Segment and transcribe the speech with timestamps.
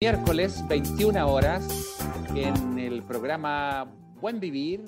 [0.00, 1.98] Miércoles, 21 horas,
[2.32, 4.84] en el programa Buen Vivir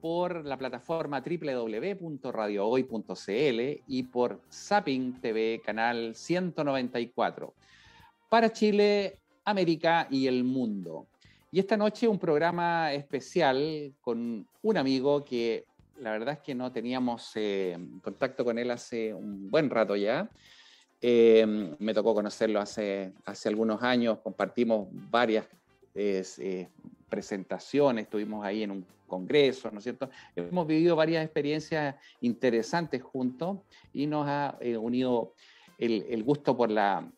[0.00, 7.52] por la plataforma www.radiohoy.cl y por Zapping TV, canal 194,
[8.30, 11.06] para Chile, América y el mundo.
[11.52, 15.66] Y esta noche un programa especial con un amigo que
[15.98, 20.30] la verdad es que no teníamos eh, contacto con él hace un buen rato ya.
[21.00, 25.46] Eh, me tocó conocerlo hace, hace algunos años, compartimos varias
[25.94, 26.68] eh,
[27.08, 30.10] presentaciones, estuvimos ahí en un congreso, ¿no es cierto?
[30.34, 33.58] Hemos vivido varias experiencias interesantes juntos
[33.92, 35.34] y nos ha eh, unido
[35.78, 37.08] el, gusto por la,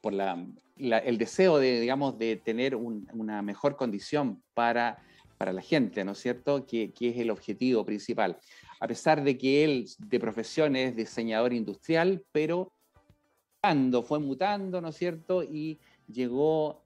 [0.00, 4.98] por la, el deseo de, digamos, de tener una mejor condición para,
[5.38, 6.66] para la gente, ¿no es cierto?
[6.66, 8.38] Que, que es el objetivo principal
[8.80, 12.72] a pesar de que él de profesión es diseñador industrial, pero
[14.02, 15.42] fue mutando, ¿no es cierto?
[15.42, 16.82] Y llegó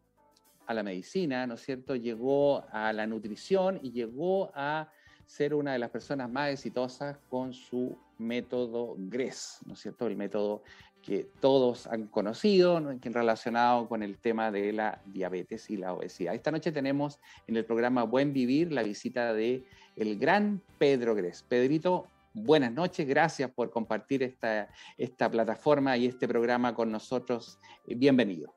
[0.67, 1.95] a la medicina, ¿no es cierto?
[1.95, 4.91] Llegó a la nutrición y llegó a
[5.27, 10.07] ser una de las personas más exitosas con su método GRES, ¿no es cierto?
[10.07, 10.63] El método
[11.03, 12.99] que todos han conocido, ¿no?
[13.03, 16.35] relacionado con el tema de la diabetes y la obesidad.
[16.35, 19.65] Esta noche tenemos en el programa Buen Vivir la visita de
[19.97, 21.43] el gran Pedro Gres.
[21.43, 27.59] Pedrito, buenas noches, gracias por compartir esta, esta plataforma y este programa con nosotros.
[27.87, 28.55] Bienvenido.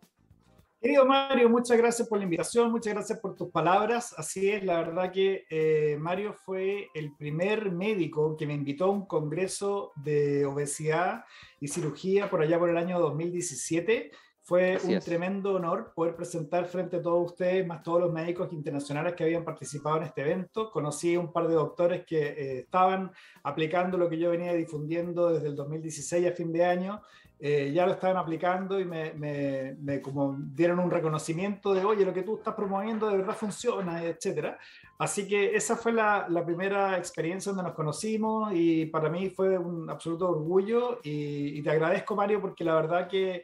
[0.86, 4.14] Querido Mario, muchas gracias por la invitación, muchas gracias por tus palabras.
[4.20, 8.92] Así es, la verdad que eh, Mario fue el primer médico que me invitó a
[8.92, 11.26] un congreso de obesidad
[11.60, 14.12] y cirugía por allá por el año 2017
[14.46, 19.16] fue un tremendo honor poder presentar frente a todos ustedes, más todos los médicos internacionales
[19.16, 20.70] que habían participado en este evento.
[20.70, 25.48] Conocí un par de doctores que eh, estaban aplicando lo que yo venía difundiendo desde
[25.48, 27.02] el 2016 a fin de año.
[27.38, 32.14] Eh, ya lo estaban aplicando y me, me, como dieron un reconocimiento de, oye, lo
[32.14, 34.58] que tú estás promoviendo de verdad funciona, etcétera.
[34.98, 39.58] Así que esa fue la, la, primera experiencia donde nos conocimos y para mí fue
[39.58, 43.44] un absoluto orgullo y, y te agradezco, Mario, porque la verdad que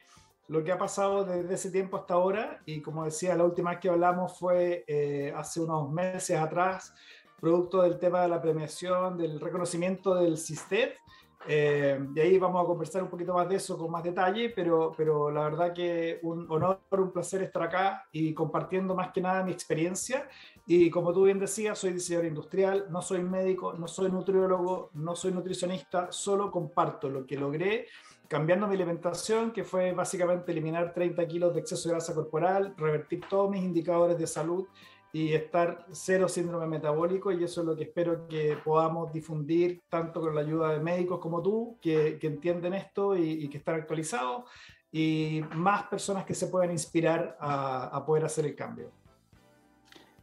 [0.52, 3.80] lo que ha pasado desde ese tiempo hasta ahora, y como decía, la última vez
[3.80, 6.94] que hablamos fue eh, hace unos meses atrás,
[7.40, 10.90] producto del tema de la premiación, del reconocimiento del CISTED.
[11.48, 14.94] Eh, y ahí vamos a conversar un poquito más de eso con más detalle, pero,
[14.96, 19.44] pero la verdad que un honor, un placer estar acá y compartiendo más que nada
[19.44, 20.28] mi experiencia.
[20.66, 25.16] Y como tú bien decías, soy diseñador industrial, no soy médico, no soy nutriólogo, no
[25.16, 27.88] soy nutricionista, solo comparto lo que logré
[28.28, 33.26] cambiando mi alimentación, que fue básicamente eliminar 30 kilos de exceso de grasa corporal, revertir
[33.30, 34.68] todos mis indicadores de salud
[35.14, 40.22] y estar cero síndrome metabólico y eso es lo que espero que podamos difundir tanto
[40.22, 44.44] con la ayuda de médicos como tú que, entienden esto y, que están actualizados
[44.92, 48.92] y más personas que se puedan inspirar a poder hacer el cambio.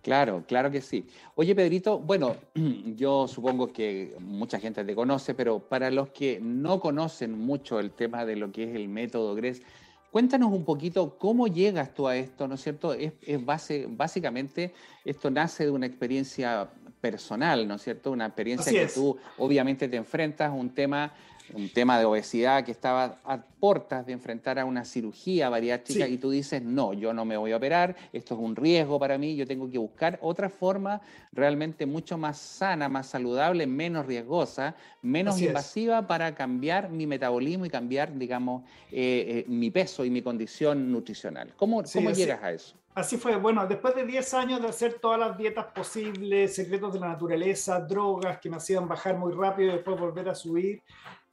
[0.09, 1.07] Claro, claro que sí.
[1.35, 2.37] Oye, Pedrito, bueno,
[2.97, 7.91] yo supongo que mucha gente te conoce, pero para los que no conocen mucho el
[7.91, 9.63] tema de lo que es el método GRES,
[10.11, 12.93] cuéntanos un poquito cómo llegas tú a esto, ¿no es cierto?
[12.95, 13.13] Es,
[13.45, 14.75] base, básicamente,
[15.05, 16.69] esto nace de una experiencia
[17.01, 18.11] personal, ¿no es cierto?
[18.11, 21.13] Una experiencia que tú obviamente te enfrentas a un tema
[21.55, 26.19] un tema de obesidad que estaba a puertas de enfrentar a una cirugía bariátrica y
[26.19, 29.37] tú dices, no, yo no me voy a operar, esto es un riesgo para mí,
[29.37, 31.01] yo tengo que buscar otra forma
[31.33, 37.71] realmente mucho más sana, más saludable, menos riesgosa, menos invasiva para cambiar mi metabolismo y
[37.71, 41.53] cambiar, digamos, eh, eh, mi peso y mi condición nutricional.
[41.57, 42.75] ¿Cómo, cómo llegas a eso?
[42.99, 46.99] Así fue, bueno, después de 10 años de hacer todas las dietas posibles, secretos de
[46.99, 50.83] la naturaleza, drogas que me hacían bajar muy rápido y después volver a subir,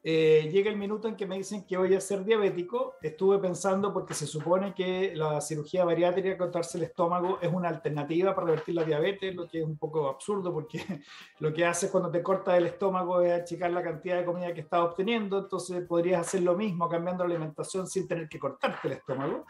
[0.08, 2.94] eh, llega el minuto en que me dicen que voy a ser diabético.
[3.02, 8.36] Estuve pensando porque se supone que la cirugía bariátrica, cortarse el estómago, es una alternativa
[8.36, 10.78] para revertir la diabetes, lo que es un poco absurdo porque
[11.40, 14.62] lo que haces cuando te cortas el estómago es achicar la cantidad de comida que
[14.62, 18.94] estás obteniendo, entonces podrías hacer lo mismo cambiando la alimentación sin tener que cortarte el
[18.94, 19.48] estómago.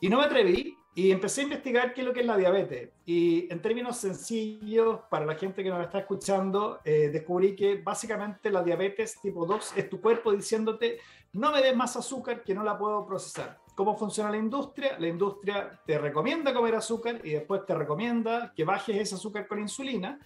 [0.00, 2.88] Y no me atreví y empecé a investigar qué es lo que es la diabetes.
[3.04, 8.48] Y en términos sencillos, para la gente que nos está escuchando, eh, descubrí que básicamente
[8.48, 10.98] la diabetes tipo 2 es tu cuerpo diciéndote,
[11.34, 13.58] no me des más azúcar que no la puedo procesar.
[13.74, 14.98] ¿Cómo funciona la industria?
[14.98, 19.58] La industria te recomienda comer azúcar y después te recomienda que bajes ese azúcar con
[19.58, 20.18] insulina.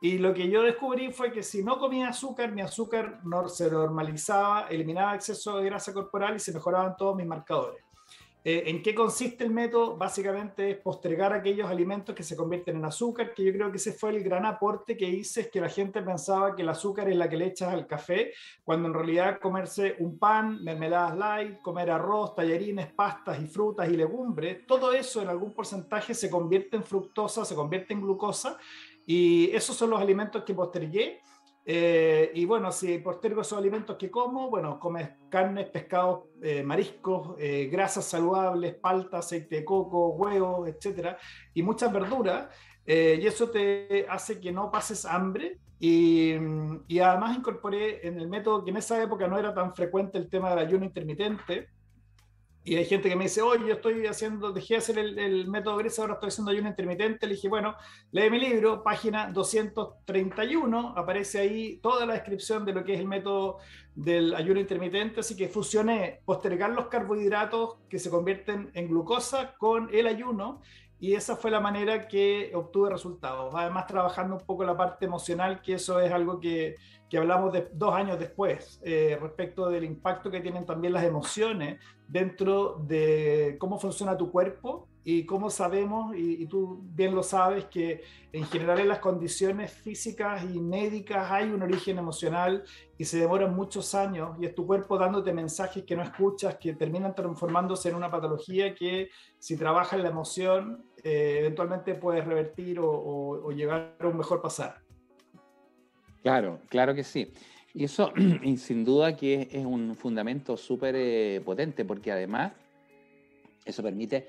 [0.00, 3.68] Y lo que yo descubrí fue que si no comía azúcar, mi azúcar no, se
[3.68, 7.82] normalizaba, eliminaba exceso de grasa corporal y se mejoraban todos mis marcadores.
[8.44, 9.96] Eh, ¿En qué consiste el método?
[9.96, 13.92] Básicamente es postergar aquellos alimentos que se convierten en azúcar, que yo creo que ese
[13.92, 17.16] fue el gran aporte que hice, es que la gente pensaba que el azúcar es
[17.16, 18.32] la que le echas al café,
[18.64, 23.96] cuando en realidad comerse un pan, mermeladas light, comer arroz, tallarines, pastas y frutas y
[23.96, 28.58] legumbres, todo eso en algún porcentaje se convierte en fructosa, se convierte en glucosa,
[29.06, 31.20] y esos son los alimentos que postergué
[31.64, 37.36] eh, y bueno, si postergo esos alimentos que como, bueno, comes carnes, pescados, eh, mariscos,
[37.38, 41.18] eh, grasas saludables, palta, aceite de coco, huevos, etcétera,
[41.54, 42.48] y muchas verduras,
[42.84, 45.58] y eso te hace que no pases hambre.
[45.78, 46.34] Y,
[46.88, 50.28] y además incorporé en el método que en esa época no era tan frecuente el
[50.28, 51.68] tema del ayuno intermitente,
[52.64, 55.78] y hay gente que me dice, oye, yo estoy haciendo, dejé de hacer el, método
[55.78, 57.26] gris, ahora estoy haciendo ayuno intermitente.
[57.26, 57.74] Le dije, bueno,
[58.12, 63.08] lee mi libro, página 231, aparece ahí toda la descripción de lo que es el
[63.08, 63.58] método
[63.96, 65.20] del ayuno intermitente.
[65.20, 70.60] Así que fusioné postergar los carbohidratos que se convierten en glucosa con el ayuno
[71.02, 73.52] y esa fue la manera que obtuve resultados.
[73.56, 76.76] Además, trabajando un poco la parte emocional, que eso es algo que,
[77.10, 81.80] que hablamos de dos años después, eh, respecto del impacto que tienen también las emociones
[82.06, 88.02] dentro de cómo funciona tu cuerpo y cómo sabemos, y, tú bien lo sabes, que
[88.32, 92.62] en general en las condiciones físicas y médicas hay un origen emocional
[92.96, 96.74] y se demoran muchos años y es tu cuerpo dándote mensajes que no escuchas, que
[96.74, 102.90] terminan transformándose en una patología que si trabajas la emoción, eh, eventualmente puedes revertir o,
[102.90, 104.80] o llegar a un mejor pasar.
[106.22, 107.32] Claro, claro que sí.
[107.74, 108.12] Y eso,
[108.56, 112.52] sin duda, que es, un fundamento súper eh, potente, porque además
[113.64, 114.28] eso permite,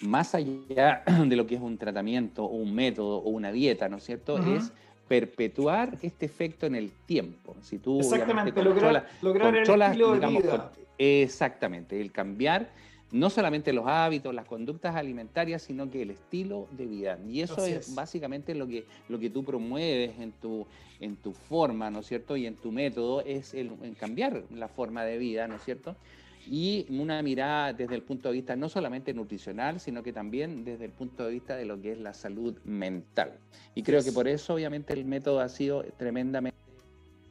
[0.00, 3.98] más allá de lo que es un tratamiento, o un método o una dieta, ¿no
[3.98, 4.38] es cierto?
[4.38, 4.72] Es
[5.08, 7.54] perpetuar este efecto en el tiempo.
[7.60, 10.72] Si tú Exactamente, lograr, lograr el estilo de vida.
[10.96, 12.70] exactamente, el cambiar
[13.12, 17.18] no solamente los hábitos, las conductas alimentarias, sino que el estilo de vida.
[17.28, 20.66] Y eso es, básicamente lo que, lo que tú promueves en tu,
[20.98, 22.36] en tu forma, ¿no es cierto?
[22.36, 25.94] Y en tu método es el, cambiar la forma de vida, ¿no es cierto?
[26.50, 30.86] Y una mirada desde el punto de vista no solamente nutricional, sino que también desde
[30.86, 33.34] el punto de vista de lo que es la salud mental.
[33.74, 36.58] Y creo que por eso obviamente el método ha sido tremendamente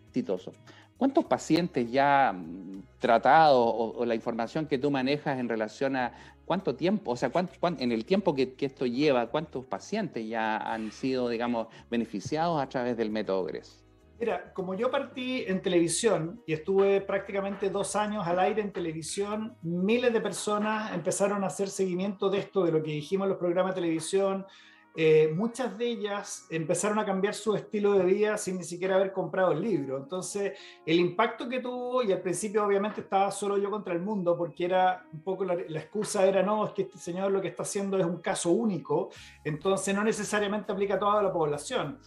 [0.07, 0.53] exitoso.
[1.01, 6.13] ¿Cuántos pacientes ya mm, tratados o, la información que tú manejas en relación a
[6.45, 7.31] cuánto tiempo, o sea,
[7.79, 12.97] en el tiempo que, esto lleva, cuántos pacientes ya han sido, digamos, beneficiados a través
[12.97, 13.83] del método GRES?
[14.19, 19.57] Mira, como yo partí en televisión y estuve prácticamente dos años al aire en televisión,
[19.63, 23.39] miles de personas empezaron a hacer seguimiento de esto, de lo que dijimos en los
[23.39, 24.45] programas de televisión,
[24.93, 29.13] eh, muchas de ellas empezaron a cambiar su estilo de vida sin ni siquiera haber
[29.13, 29.97] comprado el libro.
[29.97, 34.37] Entonces, el impacto que tuvo, y al principio obviamente estaba solo yo contra el mundo,
[34.37, 37.63] porque era un poco la, excusa era, no, es que este señor lo que está
[37.63, 39.09] haciendo es un caso único,
[39.43, 41.99] entonces no necesariamente aplica a toda la población.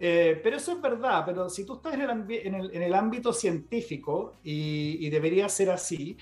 [0.00, 4.36] Eh, pero eso es verdad, pero si tú estás en el, en el, ámbito científico,
[4.44, 6.16] y, y debería ser así,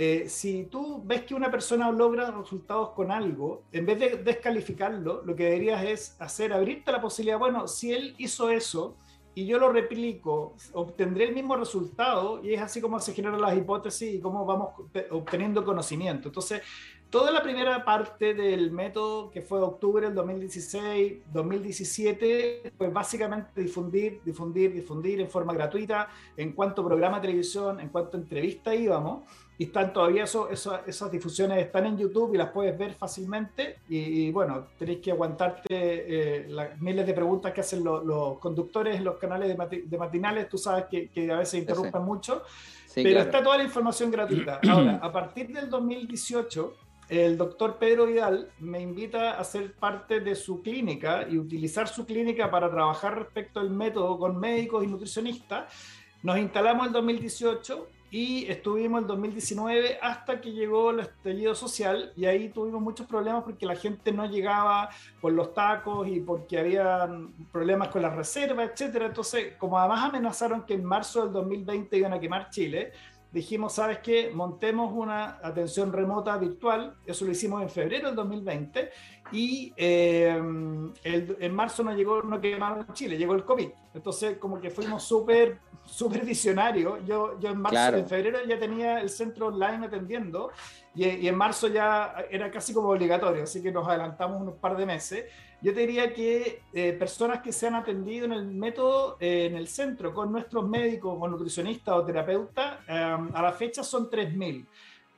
[0.00, 5.22] eh, si tú ves que una persona logra resultados con algo, en vez de descalificarlo,
[5.24, 8.96] lo que deberías es hacer, abrirte la posibilidad, bueno, si él hizo eso
[9.34, 13.56] y yo lo replico, obtendré el mismo resultado y es así como se generan las
[13.56, 14.70] hipótesis y cómo vamos
[15.10, 16.28] obteniendo conocimiento.
[16.28, 16.62] Entonces,
[17.10, 23.60] toda la primera parte del método que fue de octubre del 2016, 2017, pues básicamente
[23.60, 29.24] difundir, difundir, difundir en forma gratuita en cuanto programa de televisión, en cuanto entrevista íbamos
[29.58, 34.30] y están todavía eso, esas difusiones están en YouTube y las puedes ver fácilmente y,
[34.30, 39.16] bueno, tenéis que aguantarte eh, las miles de preguntas que hacen los, conductores en los
[39.16, 42.42] canales de, matinales, tú sabes que, que a veces interrumpen mucho,
[42.94, 44.60] pero está toda la información gratuita.
[44.70, 46.74] Ahora, a partir del 2018,
[47.08, 52.06] el doctor Pedro Vidal me invita a ser parte de su clínica y utilizar su
[52.06, 55.72] clínica para trabajar respecto al método con médicos y nutricionistas.
[56.22, 62.24] Nos instalamos en 2018 y estuvimos el 2019 hasta que llegó el estallido social y
[62.24, 64.88] ahí tuvimos muchos problemas porque la gente no llegaba
[65.20, 67.08] por los tacos y porque había
[67.52, 69.06] problemas con las reservas, etcétera.
[69.06, 72.92] Entonces, como además amenazaron que en marzo del 2020 iban a quemar Chile,
[73.30, 74.30] dijimos, ¿sabes qué?
[74.34, 78.90] Montemos una atención remota virtual, eso lo hicimos en febrero del 2020,
[79.32, 80.36] y eh,
[81.04, 83.68] en marzo no llegó, no quemaron Chile, llegó el COVID.
[83.94, 87.00] Entonces, como que fuimos súper, súper visionarios.
[87.06, 90.50] Yo, yo en marzo, en febrero ya tenía el centro online atendiendo,
[90.94, 94.76] y, y, en marzo ya era casi como obligatorio, así que nos adelantamos unos par
[94.76, 95.24] de meses.
[95.60, 99.56] Yo te diría que eh, personas que se han atendido en el método, eh, en
[99.56, 104.66] el centro, con nuestros médicos o nutricionistas o terapeutas, a la fecha son 3.000.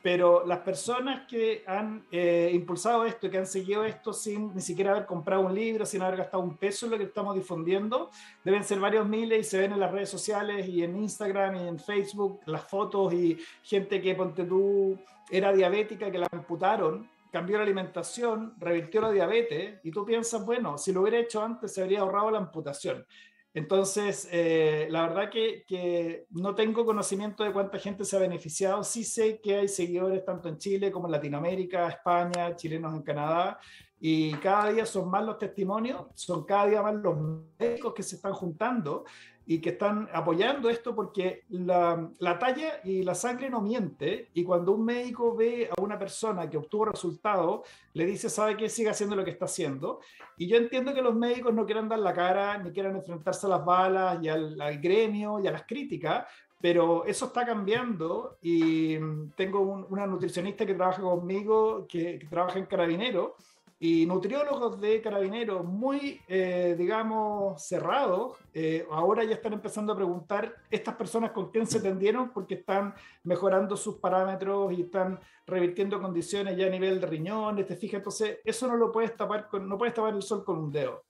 [0.02, 4.92] pero las personas que han eh, impulsado esto, que han seguido esto sin ni siquiera
[4.92, 8.10] haber comprado un libro, sin haber gastado un peso en lo que estamos difundiendo,
[8.42, 11.68] deben ser varios miles y se ven en las redes sociales y en Instagram y
[11.68, 14.98] en Facebook las fotos y gente que, ponte tú,
[15.30, 20.78] era diabética, que la amputaron, cambió la alimentación, revirtió la diabetes y tú piensas, bueno,
[20.78, 23.04] si lo hubiera hecho antes se habría ahorrado la amputación.
[23.52, 28.84] Entonces, eh, la verdad que, que, no tengo conocimiento de cuánta gente se ha beneficiado.
[28.84, 33.58] Sí sé que hay seguidores tanto en Chile como en Latinoamérica, España, chilenos en Canadá,
[33.98, 37.16] y cada día son más los testimonios, son cada día más los
[37.58, 39.04] médicos que se están juntando
[39.50, 44.44] y que están apoyando esto porque la, la, talla y la sangre no miente y
[44.44, 47.62] cuando un médico ve a una persona que obtuvo resultados,
[47.94, 49.98] le dice, sabe que siga haciendo lo que está haciendo.
[50.36, 53.50] Y yo entiendo que los médicos no quieran dar la cara ni quieran enfrentarse a
[53.50, 56.26] las balas y al, al gremio y a las críticas,
[56.60, 58.98] pero eso está cambiando y
[59.34, 63.34] tengo una nutricionista que trabaja conmigo, que, que trabaja en Carabinero,
[63.82, 70.54] y nutriólogos de carabineros muy, eh, digamos, cerrados, eh, ahora ya están empezando a preguntar
[70.70, 72.94] estas personas con quién se atendieron porque están
[73.24, 78.40] mejorando sus parámetros y están revirtiendo condiciones ya a nivel de riñones, te fijas, entonces
[78.44, 81.02] eso no lo puedes tapar, con, no puedes tapar el sol con un dedo.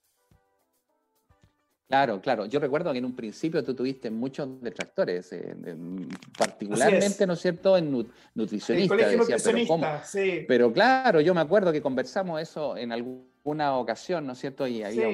[1.90, 2.47] Claro, claro.
[2.47, 5.56] Yo recuerdo que en un principio tú tuviste muchos detractores, eh,
[6.38, 7.90] particularmente, ¿no es cierto?, en
[8.32, 9.16] nutricionistas.
[9.16, 10.44] nutricionista, sí.
[10.47, 14.68] Pero claro, yo me acuerdo que conversamos eso en alguna ocasión, ¿no es cierto?
[14.68, 15.09] Y había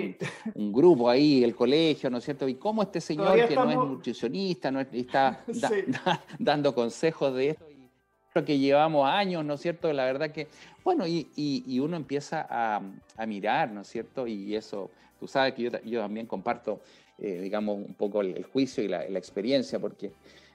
[0.54, 2.47] un, grupo ahí, el colegio, ¿no es cierto?
[2.47, 5.40] Y cómo este señor que no es nutricionista, no está
[6.38, 7.64] dando consejos de esto.
[7.71, 9.90] Y que llevamos años, ¿no es cierto?
[9.95, 10.49] La verdad que,
[10.85, 12.83] bueno, y, uno empieza a,
[13.16, 14.26] a mirar, ¿no es cierto?
[14.26, 16.80] Y eso Tú sabes que yo, también comparto,
[17.18, 20.12] eh, digamos, un poco el, juicio y la, experiencia, porque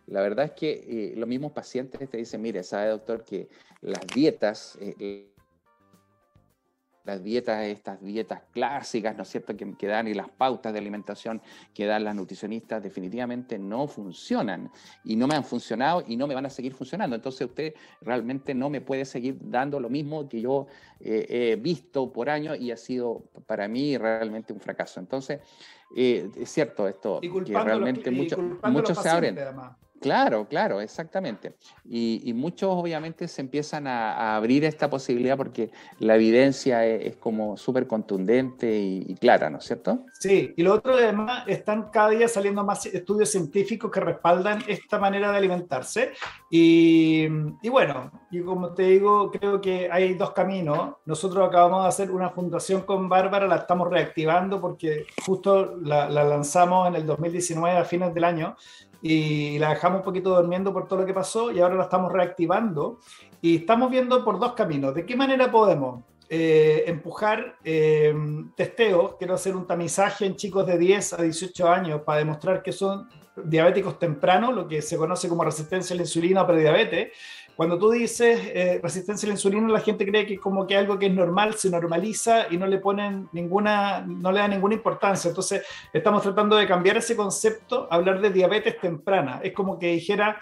[0.07, 3.47] la verdad es que eh, los mismos pacientes te dicen, mire, sabe doctor que
[3.81, 5.30] las dietas, eh,
[7.03, 10.79] las dietas, estas dietas clásicas, ¿no es cierto?, que, que, dan y las pautas de
[10.79, 11.41] alimentación
[11.73, 14.71] que dan las nutricionistas definitivamente no funcionan
[15.03, 17.15] y no me han funcionado y no me van a seguir funcionando.
[17.15, 20.67] Entonces usted realmente no me puede seguir dando lo mismo que yo
[20.99, 24.99] eh, he visto por años y ha sido para mí realmente un fracaso.
[24.99, 25.41] Entonces,
[25.95, 29.37] eh, es cierto esto, que realmente muchos se abren.
[30.01, 31.53] Claro, claro, exactamente.
[31.85, 37.85] Y, muchos obviamente se empiezan a, abrir esta posibilidad porque la evidencia es, como súper
[37.85, 40.05] contundente y, clara, ¿no es cierto?
[40.19, 44.97] Sí, y lo otro además, están cada día saliendo más estudios científicos que respaldan esta
[44.97, 46.13] manera de alimentarse.
[46.49, 47.27] Y,
[47.69, 50.95] bueno, y como te digo, creo que hay dos caminos.
[51.05, 56.23] Nosotros acabamos de hacer una fundación con Bárbara, la estamos reactivando porque justo la, la
[56.23, 58.55] lanzamos en el 2019 a fines del año
[59.01, 62.11] y la dejamos un poquito durmiendo por todo lo que pasó y ahora la estamos
[62.11, 62.99] reactivando
[63.41, 64.93] y estamos viendo por dos caminos.
[64.93, 68.13] ¿De qué manera podemos eh, empujar eh,
[68.55, 69.15] testeos?
[69.17, 73.09] Quiero hacer un tamizaje en chicos de 10 a 18 años para demostrar que son
[73.43, 77.09] diabéticos tempranos, lo que se conoce como resistencia a la insulina o prediabetes
[77.55, 80.97] cuando tú dices eh, resistencia a la insulina, la gente cree que como que algo
[80.97, 85.29] que es normal se normaliza y no le ponen ninguna, no le da ninguna importancia.
[85.29, 89.41] Entonces, estamos tratando de cambiar ese concepto, hablar de diabetes temprana.
[89.43, 90.39] Es como que dijera,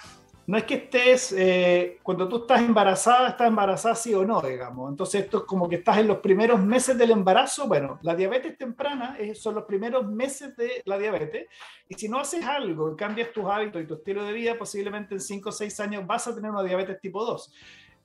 [0.50, 4.90] no es que estés, eh, cuando tú estás embarazada, estás embarazada sí o no, digamos.
[4.90, 7.68] Entonces esto es como que estás en los primeros meses del embarazo.
[7.68, 11.50] Bueno, la diabetes temprana son los primeros meses de la diabetes.
[11.88, 15.22] Y si no haces algo cambias tus hábitos y tu estilo de vida, posiblemente en
[15.22, 17.54] 5 o 6 años vas a tener una diabetes tipo 2.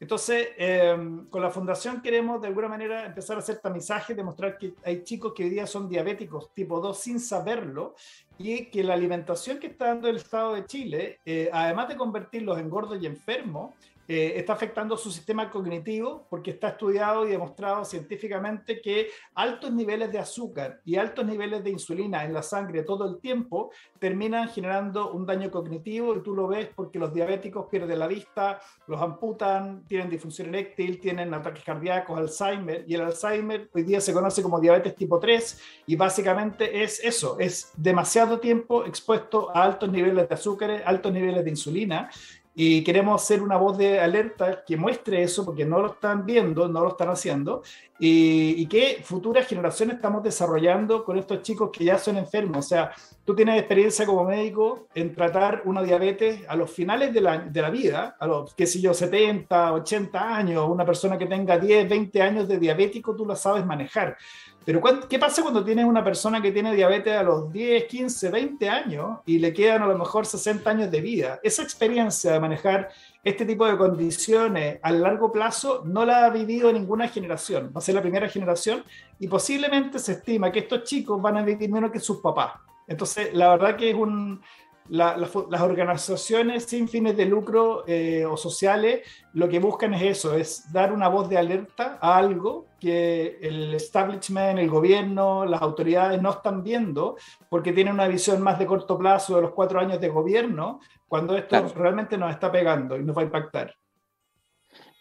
[0.00, 4.74] Entonces, em, con la fundación queremos de alguna manera empezar a hacer tamizaje, demostrar que
[4.84, 7.94] hay chicos que hoy día son diabéticos tipo 2 sin saberlo
[8.38, 12.58] y que la alimentación que está dando el Estado de Chile, eh, además de convertirlos
[12.58, 13.74] en gordos y enfermos,
[14.06, 20.12] eh, está afectando su sistema cognitivo porque está estudiado y demostrado científicamente que altos niveles
[20.12, 25.12] de azúcar y altos niveles de insulina en la sangre todo el tiempo terminan generando
[25.12, 29.86] un daño cognitivo y tú lo ves porque los diabéticos pierden la vista, los amputan,
[29.86, 34.60] tienen disfunción eréctil, tienen ataques cardíacos, Alzheimer y el Alzheimer hoy día se conoce como
[34.60, 40.34] diabetes tipo 3 y básicamente es eso, es demasiado tiempo expuesto a altos niveles de
[40.34, 42.10] azúcar, altos niveles de insulina
[42.54, 46.68] y queremos ser una voz de alerta que muestre eso, porque no lo están viendo,
[46.68, 47.62] no lo están haciendo,
[47.98, 52.58] y, y futuras generaciones estamos desarrollando con estos chicos que ya son enfermos.
[52.58, 52.92] O sea,
[53.24, 57.62] tú tienes experiencia como médico en tratar una diabetes a los finales de la, de
[57.62, 61.88] la vida, a los, qué sé yo, 70, 80 años, una persona que tenga 10,
[61.88, 64.16] 20 años de diabético, tú lo sabes manejar.
[64.64, 68.68] Pero ¿qué pasa cuando tienes una persona que tiene diabetes a los 10, 15, 20
[68.68, 71.38] años y le quedan a lo mejor 60 años de vida?
[71.42, 72.88] Esa experiencia de manejar
[73.22, 77.72] este tipo de condiciones a largo plazo no la ha vivido ninguna generación.
[77.74, 78.84] Va a ser la primera generación
[79.18, 82.52] y posiblemente se estima que estos chicos van a vivir menos que sus papás.
[82.86, 84.42] Entonces, la verdad que es un,
[84.88, 89.00] las organizaciones sin fines de lucro eh, o sociales
[89.32, 93.74] lo que buscan es eso, es dar una voz de alerta a algo que el
[93.74, 97.16] establishment, el gobierno, las autoridades no están viendo
[97.48, 101.36] porque tienen una visión más de corto plazo de los cuatro años de gobierno, cuando
[101.36, 103.74] esto realmente nos está pegando y nos va a impactar.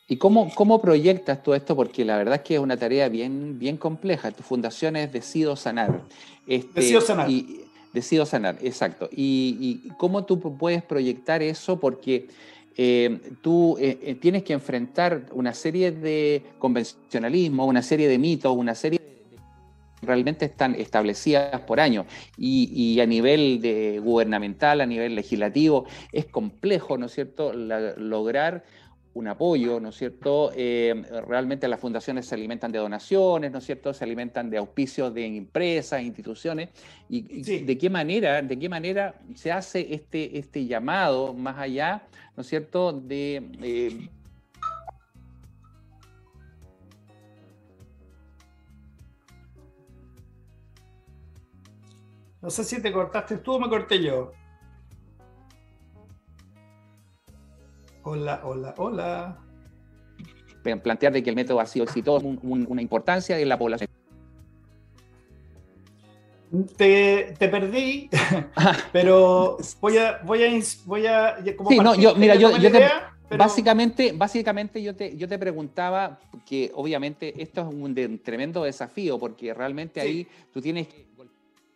[0.08, 1.76] ¿Y cómo, cómo proyectas todo esto?
[1.76, 4.32] Porque la verdad es que es una tarea bien, bien compleja.
[4.32, 6.02] Tu fundación es Decido Sanar.
[6.46, 7.28] Este, Decido Sanar.
[7.94, 9.08] Decido sanar, exacto.
[9.12, 12.28] Y, cómo tú puedes proyectar eso, porque
[12.76, 18.56] eh, tú eh, eh, tienes que enfrentar una serie de convencionalismo, una serie de mitos,
[18.58, 19.14] una serie de
[20.02, 22.06] realmente están establecidas por años
[22.38, 28.64] y, a nivel de gubernamental, a nivel legislativo, es complejo, ¿no es cierto?, lograr
[29.14, 30.52] un apoyo, ¿no es cierto?
[30.56, 33.94] Eh, realmente las fundaciones se alimentan de donaciones, ¿no es cierto?
[33.94, 36.70] Se alimentan de auspicios de empresas, instituciones.
[37.10, 37.22] ¿Y,
[37.64, 42.48] de qué manera, de qué manera se hace este, este llamado más allá, ¿no es
[42.48, 42.92] cierto?
[42.92, 44.10] De eh,
[52.44, 54.34] No sé si te cortaste tú o me corté yo.
[58.14, 59.38] Hola, hola, hola.
[60.84, 63.90] Plantear de que el método ha sido exitoso, una importancia en la población.
[66.78, 68.12] Te, perdí,
[68.92, 72.88] pero voy a, voy a, voy a sí, no, yo, mira, yo, te,
[73.36, 79.56] básicamente, básicamente yo te, yo te preguntaba que obviamente esto es un, tremendo desafío porque
[79.56, 81.08] realmente ahí tú tienes que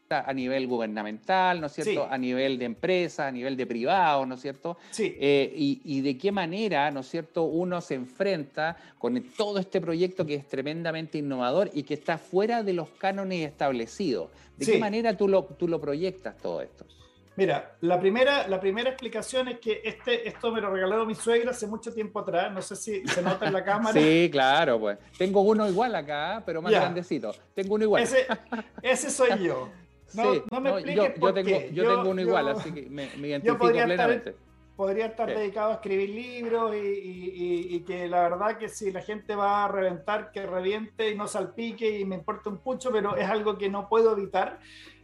[0.10, 2.08] a nivel gubernamental, ¿no es cierto?
[2.10, 4.78] A nivel de empresa, a nivel de privado, ¿no es cierto?
[4.92, 5.16] Sí.
[5.20, 10.26] Eh, y, de qué manera, ¿no es cierto?, uno se enfrenta con todo este proyecto
[10.26, 14.30] que es tremendamente innovador y que está fuera de los cánones establecidos.
[14.58, 16.86] ¿De qué manera tú lo, tú lo proyectas todo esto?
[17.38, 21.52] Mira, la primera, la primera explicación es que este, esto me lo regaló mi suegra
[21.52, 22.52] hace mucho tiempo atrás.
[22.52, 23.94] No sé si se nota en la cámara.
[23.94, 24.98] Sí, claro, pues.
[25.20, 27.36] Tengo uno igual acá, pero más grandecito.
[27.54, 28.02] Tengo uno igual.
[28.02, 28.26] Ese,
[28.82, 29.70] ese soy yo.
[30.14, 33.86] No, no me expliques yo, tengo, yo, tengo uno igual, así que me, identifico podría
[33.86, 34.30] plenamente.
[34.30, 39.02] Estar, podría estar dedicado a escribir libros y, y, que la verdad que si la
[39.02, 43.18] gente va a reventar, que reviente y no salpique y me importa un pucho, pero
[43.18, 44.60] es algo que no puedo evitar.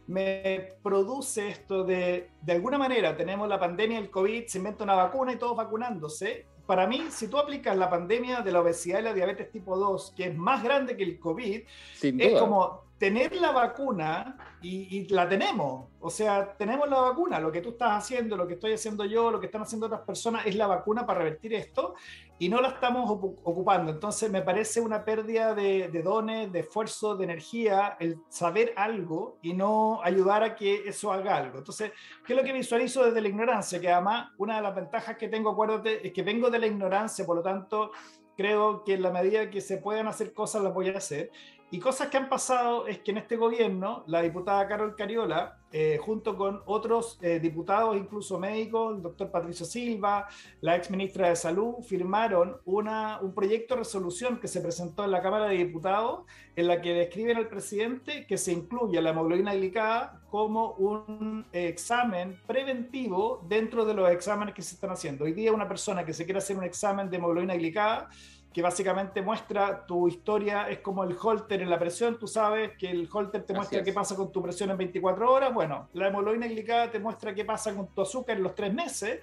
[0.06, 4.94] Me produce esto de, de alguna manera, tenemos la pandemia del COVID, se inventa una
[4.94, 6.46] vacuna y todos vacunándose.
[6.66, 10.14] Para mí, si tú aplicas la pandemia de la obesidad y la diabetes tipo 2,
[10.16, 11.62] que es más grande que el COVID,
[12.00, 15.90] es como tener la vacuna y, la tenemos.
[16.00, 17.38] O sea, tenemos la vacuna.
[17.38, 20.00] Lo que tú estás haciendo, lo que estoy haciendo yo, lo que están haciendo otras
[20.00, 21.96] personas es la vacuna para revertir esto
[22.38, 23.92] y no la estamos ocupando.
[23.92, 29.52] Entonces, me parece una pérdida de, dones, de esfuerzo, de energía, el saber algo y
[29.52, 31.58] no ayudar a que eso haga algo.
[31.58, 31.92] Entonces,
[32.26, 33.78] ¿qué es lo que visualizo desde la ignorancia?
[33.82, 37.26] Que además, una de las ventajas que tengo, acuérdate, es que vengo de la ignorancia,
[37.26, 37.90] por lo tanto,
[38.34, 41.30] creo que en la medida que se puedan hacer cosas, las voy a hacer.
[41.74, 45.98] Y cosas que han pasado es que en este gobierno, la diputada Carol Cariola, eh,
[46.00, 50.28] junto con otros eh, diputados, incluso médicos, el doctor Patricio Silva,
[50.60, 55.10] la ex ministra de Salud, firmaron una, un proyecto de resolución que se presentó en
[55.10, 56.20] la Cámara de Diputados,
[56.54, 62.40] en la que describen al presidente que se incluya la hemoglobina glicada como un examen
[62.46, 65.24] preventivo dentro de los exámenes que se están haciendo.
[65.24, 68.10] Hoy día una persona que se quiere hacer un examen de hemoglobina glicada
[68.54, 72.88] que básicamente muestra tu historia, es como el holter en la presión, tú sabes que
[72.88, 76.46] el holter te muestra qué pasa con tu presión en 24 horas, bueno, la hemoglobina
[76.46, 79.18] glicada te muestra qué pasa con tu azúcar en los tres meses.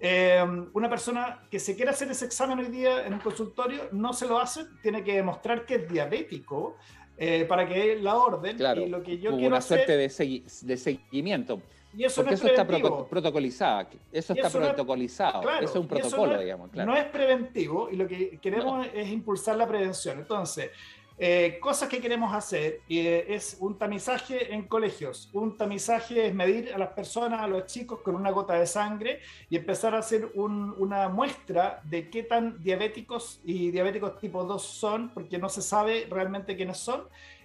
[0.00, 0.42] Eh,
[0.72, 4.26] una persona que se quiere hacer ese examen hoy día en un consultorio no se
[4.26, 6.76] lo hace, tiene que demostrar que es diabético
[7.18, 8.56] eh, para que la orden.
[8.56, 11.60] Claro, y lo que yo quiero una suerte de, seguimiento.
[11.96, 13.88] Y eso Porque eso está protocolizado.
[14.12, 15.42] Eso está protocolizado.
[15.60, 16.72] eso es un protocolo, digamos.
[16.74, 20.18] No es preventivo y lo que queremos es impulsar la prevención.
[20.18, 20.70] Entonces,
[21.18, 25.30] eh, cosas que queremos hacer eh, es un tamizaje en colegios.
[25.32, 29.20] Un tamizaje es medir a las personas, a los chicos, con una gota de sangre
[29.48, 35.14] y empezar a hacer una muestra de qué tan diabéticos y diabéticos tipo 2 son,
[35.14, 37.04] porque no se sabe realmente quiénes son.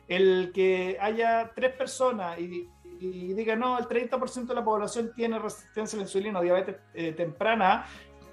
[0.10, 2.68] El que haya tres personas y
[3.02, 6.76] y diga, no, el 30% de la población tiene resistencia a la insulina o diabetes
[6.94, 7.86] eh, temprana,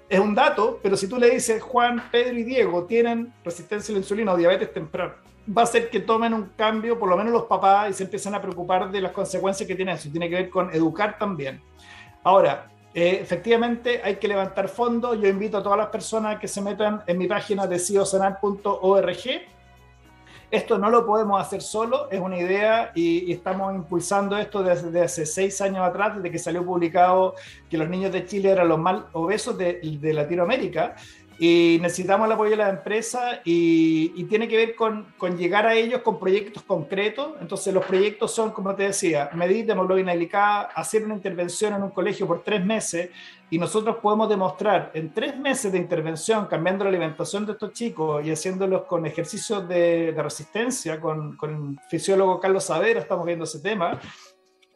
[0.07, 3.93] es un dato, pero si tú le dices Juan, Pedro y Diego tienen resistencia a
[3.93, 5.15] la insulina o diabetes temprana,
[5.55, 8.35] va a hacer que tomen un cambio, por lo menos los papás, y se empiecen
[8.35, 10.09] a preocupar de las consecuencias que tiene eso.
[10.09, 11.61] Tiene que ver con educar también.
[12.23, 15.19] Ahora, eh, efectivamente hay que levantar fondos.
[15.19, 19.17] Yo invito a todas las personas que se metan en mi página de ciosanar.org.
[20.51, 25.25] Esto no lo podemos hacer solo, es una idea y, estamos impulsando esto desde, hace
[25.25, 27.35] seis años atrás, desde que salió publicado
[27.69, 30.95] que los niños de Chile eran los más obesos de, de Latinoamérica
[31.41, 35.73] y necesitamos el apoyo de la empresa y, tiene que ver con, con, llegar a
[35.73, 37.33] ellos con proyectos concretos.
[37.39, 40.13] Entonces los proyectos son, como te decía, medir de hemoglobina
[40.75, 43.09] hacer una intervención en un colegio por tres meses
[43.49, 48.25] y nosotros podemos demostrar en tres meses de intervención, cambiando la alimentación de estos chicos
[48.25, 53.59] y haciéndolos con ejercicios de, resistencia, con, con el fisiólogo Carlos Savera, estamos viendo ese
[53.59, 53.99] tema,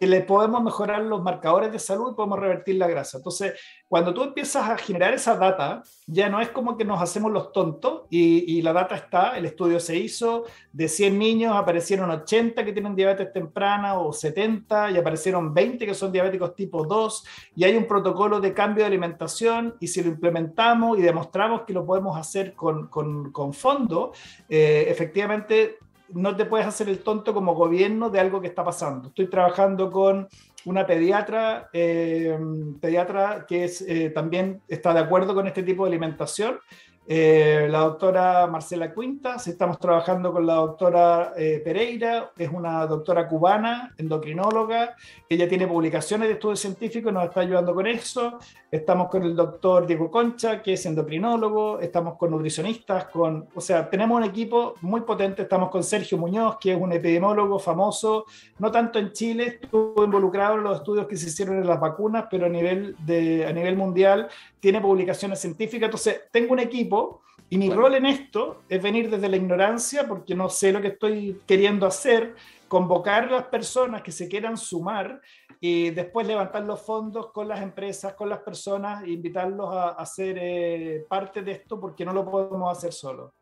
[0.06, 3.18] le podemos mejorar los marcadores de salud y podemos revertir la grasa.
[3.18, 3.54] Entonces,
[3.88, 7.52] cuando tú empiezas a generar esa data, ya no es como que nos hacemos los
[7.52, 12.72] tontos y, la data está, el estudio se hizo, de 100 niños aparecieron 80 que
[12.74, 17.76] tienen diabetes temprana o 70 y aparecieron 20 que son diabéticos tipo 2 y hay
[17.76, 22.18] un protocolo de cambio de alimentación y si lo implementamos y demostramos que lo podemos
[22.18, 24.14] hacer con, con, con fondo,
[24.50, 25.78] eh, efectivamente
[26.14, 29.10] no te puedes hacer el tonto como gobierno de algo que está pasando.
[29.10, 30.28] Estoy trabajando con
[30.66, 32.38] una pediatra, eh,
[32.80, 36.60] pediatra que es, eh, también está de acuerdo con este tipo de alimentación
[37.06, 43.28] eh, la doctora Marcela Quintas, estamos trabajando con la doctora eh, Pereira, es una doctora
[43.28, 44.96] cubana, endocrinóloga,
[45.28, 48.40] ella tiene publicaciones de estudios científicos, nos está ayudando con eso.
[48.72, 53.90] Estamos con el doctor Diego Concha, que es endocrinólogo, estamos con nutricionistas, con, o sea,
[53.90, 58.26] tenemos un equipo muy potente, estamos con Sergio Muñoz, que es un epidemiólogo famoso,
[58.60, 62.26] no tanto en Chile, estuvo involucrado en los estudios que se hicieron en las vacunas,
[62.32, 64.30] pero a nivel, a nivel mundial
[64.64, 69.28] tiene publicaciones científicas, entonces tengo un equipo y mi rol en esto es venir desde
[69.28, 72.34] la ignorancia, porque no sé lo que estoy queriendo hacer,
[72.70, 75.20] convocar a las personas que se quieran sumar
[75.60, 80.06] y después levantar los fondos con las empresas, con las personas, e invitarlos a, a
[80.06, 83.34] ser eh, parte de esto, porque no lo podemos hacer solo.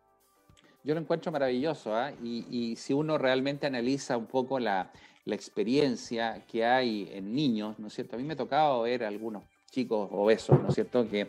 [0.84, 2.16] Yo lo encuentro maravilloso, ¿eh?
[2.24, 4.92] y, y, si uno realmente analiza un poco la,
[5.26, 8.16] la experiencia que hay en niños, ¿no es cierto?
[8.16, 11.10] A mí me ha tocado ver algunos chicos obesos, ¿no es cierto?
[11.10, 11.28] Que,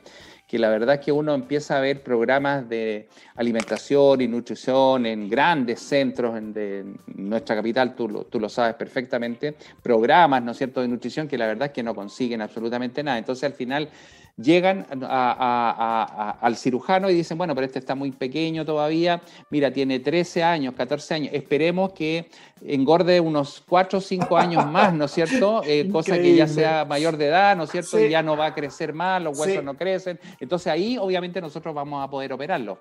[0.49, 5.29] que la verdad es que uno empieza a ver programas de alimentación y nutrición en
[5.29, 10.59] grandes centros en de nuestra capital, tú lo, tú lo sabes perfectamente, programas, ¿no es
[10.59, 13.17] cierto?, de nutrición que la verdad es que no consiguen absolutamente nada.
[13.17, 13.89] Entonces al final
[14.37, 20.43] llegan al cirujano y dicen, bueno, pero este está muy pequeño todavía, mira, tiene 13
[20.43, 22.29] años, 14 años, esperemos que
[22.65, 25.63] engorde unos 4 o 5 años más, ¿no es cierto?
[25.73, 27.99] Eh, cosa que ya sea mayor de edad, ¿no es cierto?
[27.99, 30.19] Y ya no va a crecer más, los huesos no crecen.
[30.41, 32.79] Entonces ahí obviamente nosotros vamos a poder operarlo.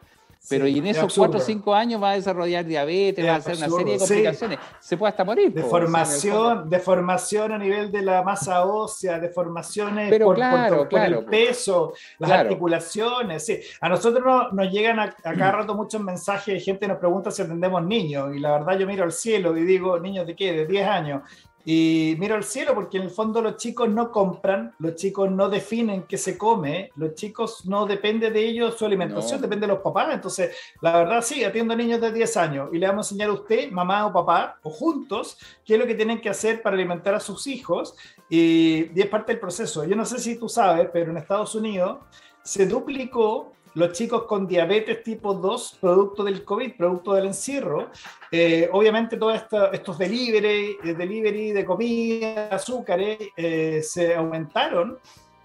[0.50, 3.58] Pero y en esos cuatro o cinco años va a desarrollar diabetes, va a hacer
[3.58, 4.60] una serie de complicaciones.
[4.80, 5.54] Se puede hasta morir.
[5.54, 13.46] Deformación, deformación a nivel de la masa ósea, deformaciones por, claro, el peso, las articulaciones.
[13.46, 13.60] Sí.
[13.80, 17.44] A nosotros nos, llegan a, cada rato muchos mensajes de gente que nos pregunta si
[17.44, 18.36] atendemos niños.
[18.36, 20.54] Y la verdad yo miro al cielo y digo, ¿niños de qué?
[20.54, 21.22] De 10 años.
[21.66, 25.50] Y miro al cielo porque en el fondo los chicos no compran, los chicos no
[25.50, 29.82] definen qué se come, los chicos no depende de ellos su alimentación, depende de los
[29.82, 30.14] papás.
[30.14, 33.30] Entonces, la verdad sí, atiendo a niños de 10 años y le vamos a enseñar
[33.30, 36.76] a usted, mamá o papá, o juntos, qué es lo que tienen que hacer para
[36.76, 37.96] alimentar a sus hijos
[38.30, 39.84] y, y es parte del proceso.
[39.84, 42.00] Yo no sé si tú sabes, pero en Estados Unidos
[42.44, 47.90] se duplicó los chicos con diabetes tipo 2, producto del COVID, producto del encierro.
[48.32, 54.98] Eh, obviamente todos estos delivery, eh, delivery de comida, azúcares, eh, se aumentaron.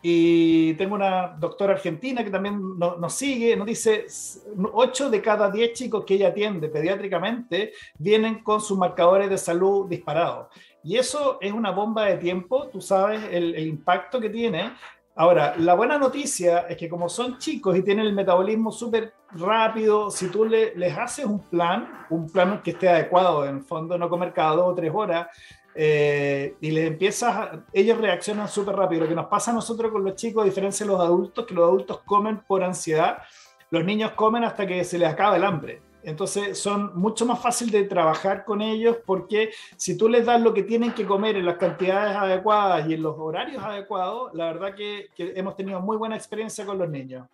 [0.02, 4.06] Y tengo una doctora argentina que también nos sigue, nos dice,
[4.72, 9.88] 8 de cada 10 chicos que ella atiende pediátricamente vienen con sus marcadores de salud
[9.88, 10.46] disparados.
[10.84, 14.70] Y eso es una bomba de tiempo, tú sabes el impacto que tiene,
[15.18, 20.10] Ahora, la buena noticia es que como son chicos y tienen el metabolismo súper rápido,
[20.10, 24.34] si tú les haces un plan, un plan que esté adecuado, en fondo no comer
[24.34, 25.28] cada dos o tres horas,
[25.74, 29.04] eh, y les empiezas, ellos reaccionan súper rápido.
[29.04, 31.54] Lo que nos pasa a nosotros con los chicos, a diferencia de los adultos, que
[31.54, 33.18] los adultos comen por ansiedad,
[33.70, 35.80] los niños comen hasta que se les acaba el hambre.
[36.02, 40.54] Entonces son mucho más fácil de trabajar con ellos porque si tú les das lo
[40.54, 44.74] que tienen que comer en las cantidades adecuadas y en los horarios adecuados, la verdad
[44.74, 47.26] que, hemos tenido muy buena experiencia con los niños.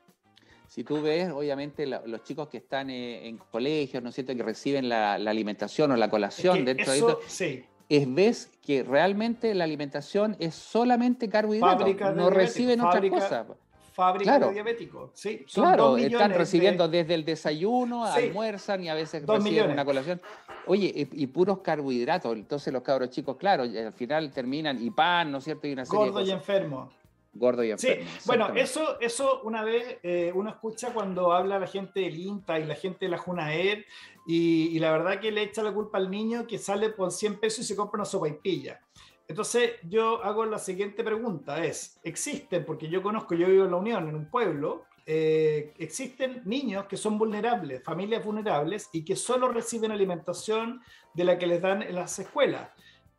[0.68, 4.42] Si tú ves, obviamente, los chicos que están eh, en colegios, ¿no es cierto?, que
[4.42, 7.64] reciben la, alimentación o la colación dentro de esto, sí.
[7.90, 13.46] es ves que realmente la alimentación es solamente carbohidratos, no reciben otra cosa
[13.92, 15.10] fábrica de diabéticos.
[15.14, 20.20] Sí, claro, están recibiendo desde el desayuno, almuerzan y a veces reciben una colación.
[20.66, 22.34] Oye, y, puros carbohidratos.
[22.34, 25.66] Entonces los cabros chicos, claro, al final terminan y pan, ¿no es cierto?
[25.66, 26.90] Y una serie Gordo y enfermo.
[27.34, 28.04] Gordo y enfermo.
[28.10, 32.58] Sí, bueno, eso, eso una vez eh, uno escucha cuando habla la gente del INTA
[32.58, 33.84] y la gente de la Junaed
[34.26, 37.40] y, y la verdad que le echa la culpa al niño que sale por 100
[37.40, 38.80] pesos y se compra una sopa y pilla.
[39.28, 43.76] Entonces yo hago la siguiente pregunta, es, ¿existen, porque yo conozco, yo vivo en la
[43.76, 49.48] Unión, en un pueblo, eh, existen niños que son vulnerables, familias vulnerables y que solo
[49.48, 50.80] reciben alimentación
[51.14, 52.70] de la que les dan en las escuelas.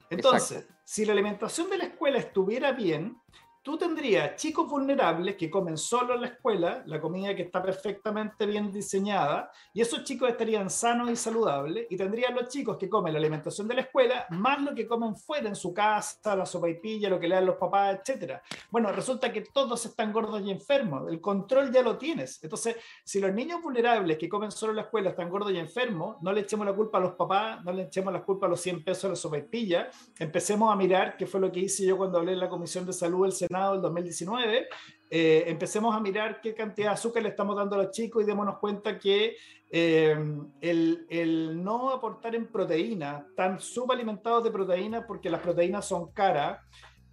[0.10, 3.18] Entonces, si la alimentación de la escuela estuviera bien,
[3.64, 8.46] tú tendrías chicos vulnerables que comen solo en la escuela, la comida que está perfectamente
[8.46, 13.14] bien diseñada, y esos chicos estarían sanos y saludables, y tendrían los chicos que comen
[13.14, 16.70] la alimentación de la escuela, más lo que comen fuera en su casa, la sopa
[16.70, 18.34] y pilla, lo que le dan los papás, etc.
[18.70, 22.44] Bueno, resulta que todos están gordos y enfermos, el control ya lo tienes.
[22.44, 26.18] Entonces, si los niños vulnerables que comen solo en la escuela están gordos y enfermos,
[26.22, 28.60] no le echemos la culpa a los papás, no le echemos la culpa a los
[28.60, 31.86] 100 pesos de la sopa y pilla, empecemos a mirar qué fue lo que hice
[31.86, 33.14] yo cuando hablé en la Comisión de Salud
[33.54, 34.68] del del 2019,
[35.10, 38.26] eh, empecemos a mirar qué cantidad de azúcar le estamos dando a los chicos y
[38.26, 39.36] démonos cuenta que
[39.72, 40.16] eh,
[40.62, 46.60] el, el, no aportar en proteína, están subalimentados de proteína porque las proteínas son caras,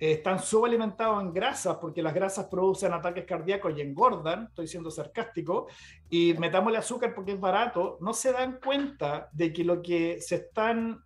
[0.01, 4.91] eh, están subalimentados en grasas porque las grasas producen ataques cardíacos y engordan, estoy siendo
[4.91, 5.67] sarcástico,
[6.09, 10.37] y metámosle azúcar porque es barato, no se dan cuenta de que lo que se
[10.37, 11.05] están,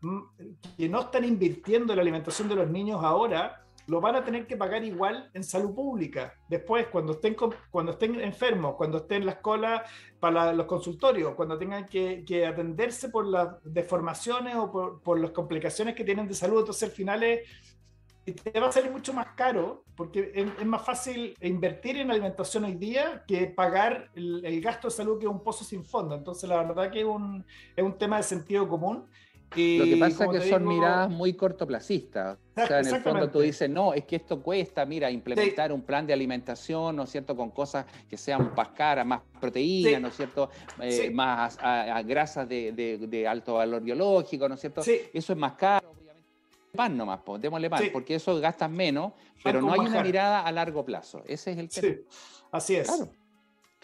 [0.77, 4.47] que no están invirtiendo en la alimentación de los niños ahora, lo van a tener
[4.47, 6.35] que pagar igual en salud pública.
[6.49, 7.37] Después, cuando estén,
[7.71, 9.85] cuando estén enfermos, cuando estén en la escuela
[10.21, 16.05] para los consultorios, cuando tengan que, atenderse por las deformaciones o por, las complicaciones que
[16.05, 17.23] tienen de salud, entonces al final
[18.33, 22.75] te va a salir mucho más caro porque es, más fácil invertir en alimentación hoy
[22.75, 26.15] día que pagar el, gasto de salud que es un pozo sin fondo.
[26.15, 27.45] Entonces, la verdad que es un,
[27.77, 29.07] es un tema de sentido común
[29.51, 32.39] lo que pasa es que son miradas muy cortoplacistas.
[32.57, 35.83] O sea, en el fondo tú dices, no, es que esto cuesta, mira, implementar un
[35.83, 40.09] plan de alimentación, ¿no es cierto?, con cosas que sean más caras, más proteínas, ¿no
[40.09, 44.83] es cierto?, eh, más a, grasas de, alto valor biológico, ¿no es cierto?
[44.83, 46.29] Eso es más caro, obviamente.
[46.75, 50.53] Pan nomás, pues, démosle pan, porque eso gastas menos, pero no hay una mirada a
[50.53, 51.23] largo plazo.
[51.27, 51.97] Ese es el tema.
[52.51, 52.89] Así es.
[52.89, 53.09] Claro.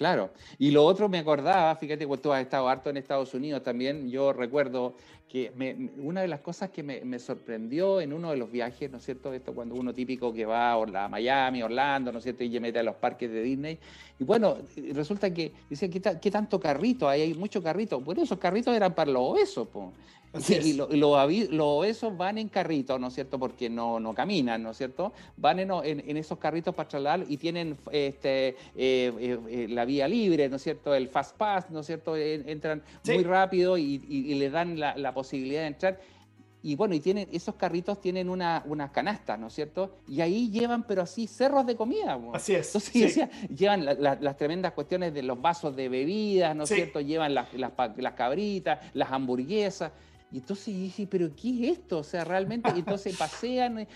[0.01, 0.31] Claro.
[0.57, 4.09] Y lo otro me acordaba, fíjate, cuando tú has estado harto en Estados Unidos también,
[4.09, 4.94] yo recuerdo
[5.31, 5.53] que
[5.99, 9.33] una de las cosas que me, sorprendió en uno de los viajes, ¿no es cierto?
[9.33, 12.43] Esto cuando uno típico que va a Miami, Orlando, ¿no es cierto?
[12.43, 13.79] Y mete a los parques de Disney.
[14.19, 14.59] Y bueno,
[14.93, 17.09] resulta que dice, ¿qué, ¿qué, tanto carrito?
[17.09, 18.05] Hay, hay muchos carritos.
[18.05, 19.87] Bueno, esos carritos eran para los obesos, pues
[20.33, 20.88] y los
[21.61, 23.38] obesos van en carritos, ¿no es cierto?
[23.38, 25.12] Porque no, no caminan, ¿no es cierto?
[25.37, 30.07] Van en, en, esos carritos para trasladar y tienen este, eh, eh, eh, la vía
[30.07, 30.95] libre, ¿no es cierto?
[30.95, 32.16] El fast pass, ¿no es cierto?
[32.16, 36.00] Entran muy rápido y, y, les dan la, la, posibilidad de entrar.
[36.62, 39.96] Y bueno, y tienen, esos carritos tienen una, unas canastas, ¿no es cierto?
[40.06, 42.20] Y ahí llevan, pero así, cerros de comida.
[42.35, 42.66] Así es.
[42.66, 47.00] Entonces, llevan las tremendas cuestiones de los vasos de bebidas, ¿no es cierto?
[47.00, 49.92] Llevan las, las, las cabritas, las hamburguesas.
[50.33, 51.98] Y entonces dije, pero ¿qué es esto?
[51.98, 53.88] O sea, realmente, entonces pasean,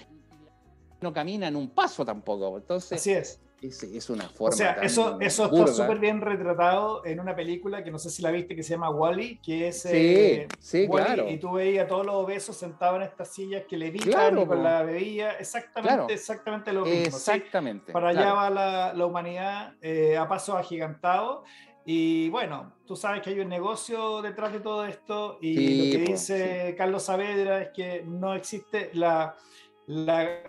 [1.02, 2.56] no caminan un paso tampoco.
[2.56, 3.38] Entonces, Así es.
[3.68, 4.54] Es, una forma.
[4.54, 8.22] O sea, eso, eso está súper bien retratado en una película que no sé si
[8.22, 9.82] la viste, que se llama Wally, que es.
[9.82, 11.28] Sí, eh, sí, claro.
[11.28, 14.62] Y tú veías a todos los obesos sentados en estas sillas que le claro, con
[14.62, 15.32] la bebida.
[15.32, 17.16] Exactamente, exactamente lo mismo.
[17.16, 17.92] Exactamente.
[17.92, 21.44] Para allá va la, la humanidad eh, a paso agigantado.
[21.86, 26.12] Y bueno, tú sabes que hay un negocio detrás de todo esto y lo que
[26.12, 29.36] dice Carlos Saavedra es que no existe la,
[29.86, 30.42] la,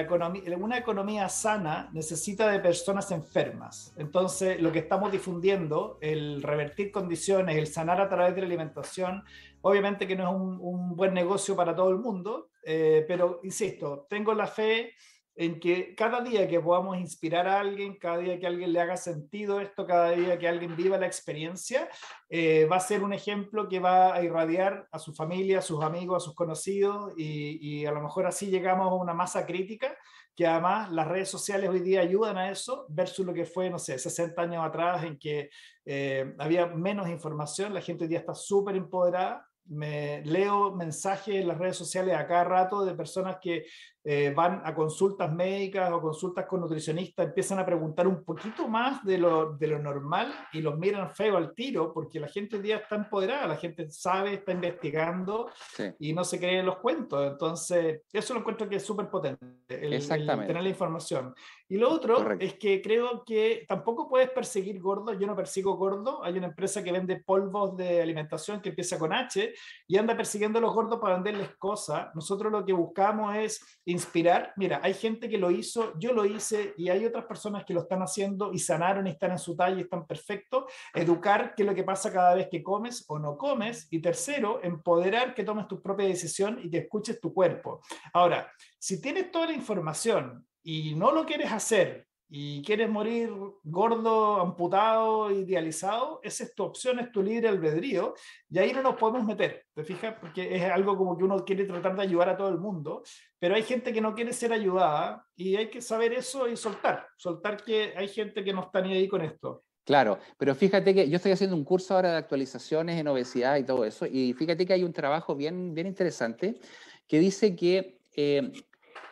[0.00, 3.94] economía, una economía sana necesita de personas enfermas.
[3.96, 9.22] Entonces, lo que estamos difundiendo, el revertir condiciones, el sanar a través de la alimentación,
[9.62, 14.06] obviamente que no es un, un buen negocio para todo el mundo, eh, pero insisto,
[14.08, 14.92] tengo la fe
[15.36, 18.96] en que cada día que podamos inspirar a alguien, cada día que alguien le haga
[18.96, 21.88] sentido esto, cada día que alguien viva la experiencia,
[22.28, 25.82] eh, va a ser un ejemplo que va a irradiar a su familia, a sus
[25.82, 29.96] amigos, a sus conocidos y, a lo mejor así llegamos a una masa crítica
[30.36, 33.78] que además las redes sociales hoy día ayudan a eso versus lo que fue, no
[33.78, 35.50] sé, 60 años atrás en que
[35.84, 41.48] eh, había menos información, la gente hoy día está súper empoderada me leo mensajes en
[41.48, 43.64] las redes sociales a cada rato de personas que
[44.02, 49.04] eh, van a consultas médicas o consultas con nutricionistas, empiezan a preguntar un poquito más
[49.04, 52.62] de lo, de lo normal y los miran feo al tiro, porque la gente hoy
[52.62, 55.50] día está empoderada, la gente sabe, está investigando
[55.98, 57.30] y no se cree los cuentos.
[57.30, 61.34] Entonces, eso lo encuentro que es súper potente, el, tener la información.
[61.70, 66.18] Y lo otro es que creo que tampoco puedes perseguir gordos, yo no persigo gordos,
[66.24, 69.54] hay una empresa que vende polvos de alimentación que empieza con H
[69.86, 72.08] y anda persiguiendo a los gordos para venderles cosas.
[72.12, 74.52] Nosotros lo que buscamos es inspirar.
[74.56, 77.82] Mira, hay gente que lo hizo, yo lo hice y hay otras personas que lo
[77.82, 80.64] están haciendo y sanaron y están en su talla y están perfectos.
[80.92, 83.86] Educar qué es lo que pasa cada vez que comes o no comes.
[83.92, 87.80] Y tercero, empoderar que tomes tu propia decisión y que escuches tu cuerpo.
[88.12, 93.28] Ahora, si tienes toda la información y no lo quieres hacer y quieres morir
[93.64, 98.14] gordo, amputado, idealizado, esa es tu opción, es tu libre albedrío,
[98.48, 100.14] y ahí no nos podemos meter, ¿te fijas?
[100.20, 103.02] Porque es algo como que uno quiere tratar de ayudar a todo el mundo,
[103.40, 107.08] pero hay gente que no quiere ser ayudada y hay que saber eso y soltar,
[107.16, 109.64] soltar que hay gente que no está ni ahí con esto.
[109.84, 113.64] Claro, pero fíjate que yo estoy haciendo un curso ahora de actualizaciones en obesidad y
[113.64, 116.60] todo eso, y fíjate que hay un trabajo bien, bien interesante
[117.08, 118.52] que dice que eh,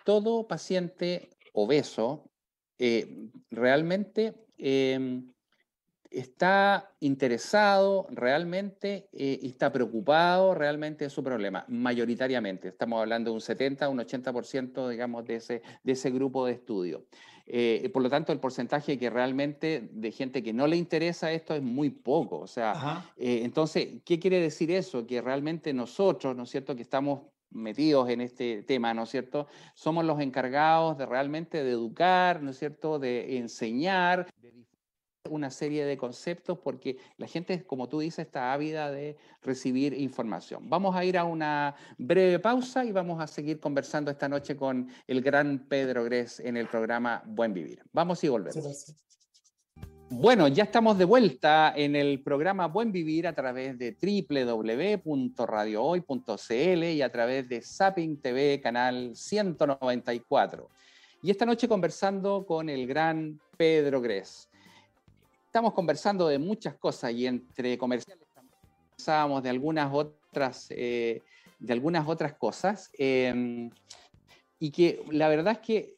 [0.04, 1.30] todo paciente
[1.62, 2.30] obeso
[2.78, 5.32] eh, realmente em,
[6.10, 12.68] está interesado realmente eh, está preocupado realmente de su problema, mayoritariamente.
[12.68, 17.06] Estamos hablando de un 70, un 80%, digamos, de ese, de ese grupo de estudio.
[17.46, 21.54] Eh, por lo tanto, el porcentaje que realmente de gente que no le interesa esto
[21.54, 22.38] es muy poco.
[22.38, 25.06] O sea, entonces, ¿qué quiere decir eso?
[25.06, 29.46] Que realmente nosotros, ¿no es cierto?, que estamos metidos en este tema, ¿no es cierto?
[29.74, 34.58] Somos los encargados de realmente de educar, ¿no es cierto?, de enseñar, de
[35.28, 40.68] una serie de conceptos, porque la gente, como tú dices, está ávida de recibir información.
[40.68, 44.88] Vamos a ir a una breve pausa y vamos a seguir conversando esta noche con
[45.06, 47.82] el gran Pedro Gres en el programa Buen Vivir.
[47.92, 49.07] Vamos y volvemos.
[50.10, 57.02] Bueno, ya estamos de vuelta en el programa Buen Vivir a través de www.radiohoy.cl y
[57.02, 60.70] a través de Zapping TV, canal 194.
[61.22, 64.48] Y esta noche conversando con el gran Pedro Gres.
[65.44, 71.20] Estamos conversando de muchas cosas y entre comerciales conversábamos de algunas otras, eh,
[71.58, 72.90] de algunas otras cosas.
[72.98, 73.68] Eh,
[74.58, 75.96] y que la verdad es que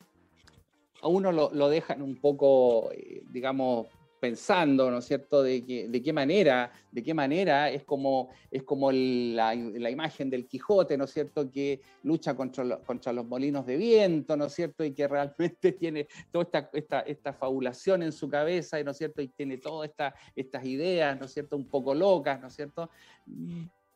[1.00, 3.86] a uno lo, lo dejan un poco, eh, digamos,
[4.20, 8.62] pensando, ¿no es cierto?, de, que, de qué manera, de qué manera es como, es
[8.62, 13.76] como la, imagen del Quijote, ¿no es cierto?, que lucha contra, contra los molinos de
[13.76, 18.28] viento, ¿no es cierto?, y que realmente tiene toda esta, esta, esta fabulación en su
[18.28, 21.94] cabeza, ¿no es cierto?, y tiene todas esta, estas ideas, ¿no es cierto?, un poco
[21.94, 22.90] locas, ¿no es cierto?,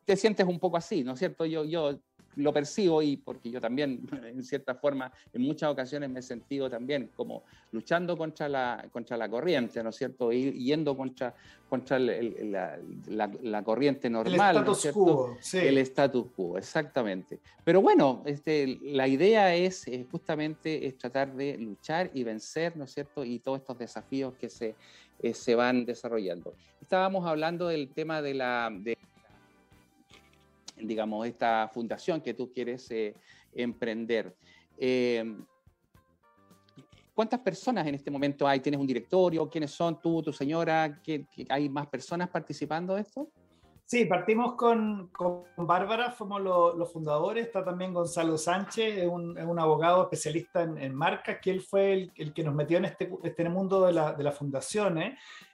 [0.04, 1.46] te sientes un poco así, ¿no es cierto?
[1.46, 1.98] Yo, yo
[2.36, 6.68] lo percibo y porque yo también, en cierta forma, en muchas ocasiones me he sentido
[6.70, 10.32] también como luchando contra la, contra la corriente, ¿no es cierto?
[10.32, 11.34] Y yendo contra,
[11.68, 14.56] contra la, la, corriente normal.
[14.56, 15.36] El status quo.
[15.40, 15.58] Sí.
[15.58, 17.40] El status quo, exactamente.
[17.64, 22.92] Pero bueno, este, la idea es, justamente es tratar de luchar y vencer, ¿no es
[22.92, 23.24] cierto?
[23.24, 24.74] Y todos estos desafíos que se,
[25.20, 26.54] eh, se van desarrollando.
[26.80, 28.70] Estábamos hablando del tema de la...
[28.72, 28.98] De,
[30.76, 33.14] digamos, esta fundación que tú quieres eh,
[33.52, 34.34] emprender.
[34.78, 35.36] Eh,
[37.14, 38.58] ¿Cuántas personas en este momento hay?
[38.58, 39.48] ¿Tienes un directorio?
[39.48, 41.00] ¿Quiénes son tú, tu señora?
[41.48, 43.28] ¿Hay más personas participando de esto?
[43.86, 50.04] Sí, partimos con, con Bárbara, fuimos los fundadores, está también Gonzalo Sánchez, un, un abogado
[50.04, 53.46] especialista en, en, marcas, que él fue el, el, que nos metió en este, este
[53.50, 55.18] mundo de, la, de las fundaciones,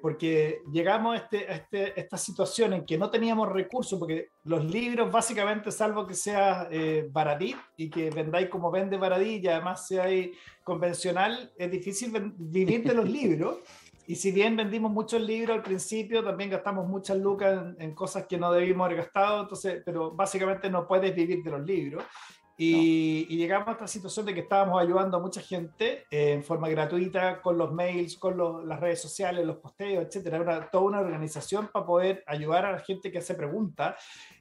[0.00, 4.64] porque llegamos a, este, a este, esta situación en que no teníamos recursos, porque los
[4.64, 9.88] libros básicamente, salvo que sea eh, baradí y que vendáis como vende baradí y además
[9.88, 13.58] seáis convencional, es difícil vivir de los libros.
[14.06, 18.36] Y si bien vendimos muchos libros al principio, también gastamos muchas lucas en, cosas que
[18.36, 22.04] no debimos haber gastado, entonces, pero básicamente no puedes vivir de los libros.
[22.56, 26.68] Y, llegamos a esta situación de que estábamos ayudando a mucha gente eh, en forma
[26.68, 30.36] gratuita con los mails, con las redes sociales, los posteos, etcétera.
[30.36, 33.96] Era toda una organización para poder ayudar a la gente que hace preguntas.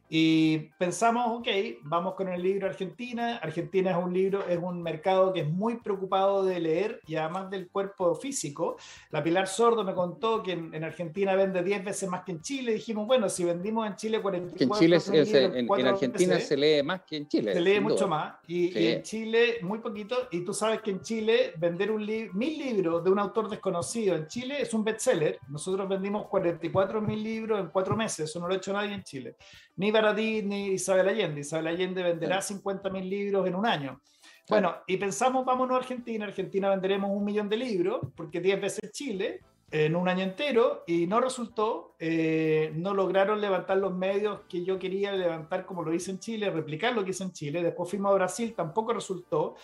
[0.10, 1.48] Y pensamos, ok,
[1.84, 3.38] vamos con el libro Argentina.
[3.38, 7.50] Argentina es un libro, es un mercado que es muy preocupado de leer y además
[7.50, 8.78] del cuerpo físico.
[9.10, 12.74] La Pilar Sordo me contó que en, Argentina vende 10 veces más que en Chile.
[12.74, 17.02] Dijimos, bueno, si vendimos en Chile 44 que en Chile en, Argentina se lee más
[17.02, 17.54] que en Chile.
[17.54, 18.36] Se lee mucho más.
[18.48, 20.28] Y, en Chile muy poquito.
[20.32, 24.28] Y tú sabes que en Chile vender un mil libros de un autor desconocido en
[24.28, 25.40] Chile es un bestseller.
[25.48, 28.30] Nosotros vendimos 44 mil libros en cuatro meses.
[28.30, 29.38] Eso no lo ha hecho nadie en Chile
[29.76, 31.42] ni para ti ni Isabel Allende.
[31.42, 34.02] Isabel Allende venderá 50.000 libros en un año.
[34.50, 36.26] Bueno, y pensamos, vámonos a Argentina.
[36.26, 39.40] Argentina venderemos un millón de libros, porque 10 veces Chile,
[39.72, 41.96] en un año entero, y no resultó.
[41.98, 46.50] Eh, no lograron levantar los medios que yo quería levantar, como lo hice en Chile,
[46.50, 47.64] replicar lo que hice en Chile.
[47.64, 49.56] Después fuimos a Brasil, tampoco resultó.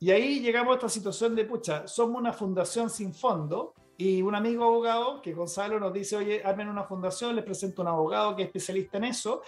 [0.00, 4.34] Y ahí llegamos a esta situación de, pucha, somos una fundación sin fondo, y un
[4.34, 8.42] amigo abogado, que Gonzalo nos dice, oye, armen una fundación, les presento un abogado que
[8.42, 9.42] es especialista en eso.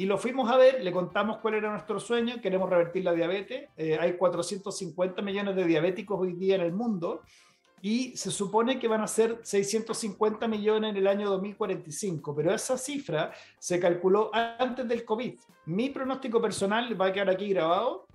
[0.00, 3.68] Y lo fuimos a ver, le contamos cuál era nuestro sueño, queremos revertir la diabetes.
[3.76, 7.20] Eh, hay 450 millones de diabéticos hoy día en el mundo
[7.82, 12.78] y se supone que van a ser 650 millones en el año 2045, pero esa
[12.78, 15.38] cifra se calculó antes del COVID.
[15.66, 18.06] Mi pronóstico personal va a quedar aquí grabado,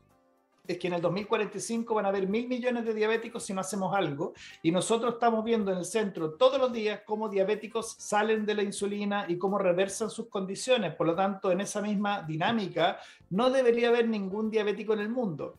[0.67, 3.95] es que en el 2045 van a haber mil millones de diabéticos si no hacemos
[3.95, 4.33] algo.
[4.63, 8.63] Y nosotros estamos viendo en el centro todos los días cómo diabéticos salen de la
[8.63, 10.93] insulina y cómo reversan sus condiciones.
[10.95, 12.99] Por lo tanto, en esa misma dinámica,
[13.29, 15.55] no debería haber ningún diabético en el mundo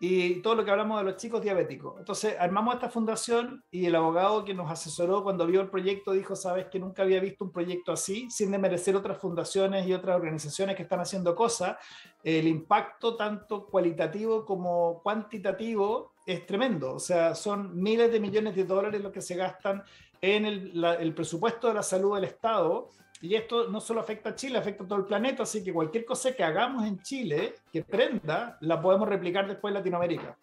[0.00, 1.98] y todo lo que hablamos de los chicos diabéticos.
[1.98, 6.36] Entonces, armamos esta fundación y el abogado que nos asesoró cuando vio el proyecto dijo,
[6.36, 10.76] sabes que nunca había visto un proyecto así, sin demerecer otras fundaciones y otras organizaciones
[10.76, 11.76] que están haciendo cosas.
[12.22, 16.94] El impacto tanto cualitativo como cuantitativo es tremendo.
[16.94, 19.82] O sea, son miles de millones de dólares los que se gastan
[20.20, 22.90] en el, el presupuesto de la salud del Estado
[23.20, 26.04] y esto no solo afecta a Chile, afecta a todo el planeta, así que cualquier
[26.04, 30.36] cosa que hagamos en Chile, que prenda, la podemos replicar después en Latinoamérica.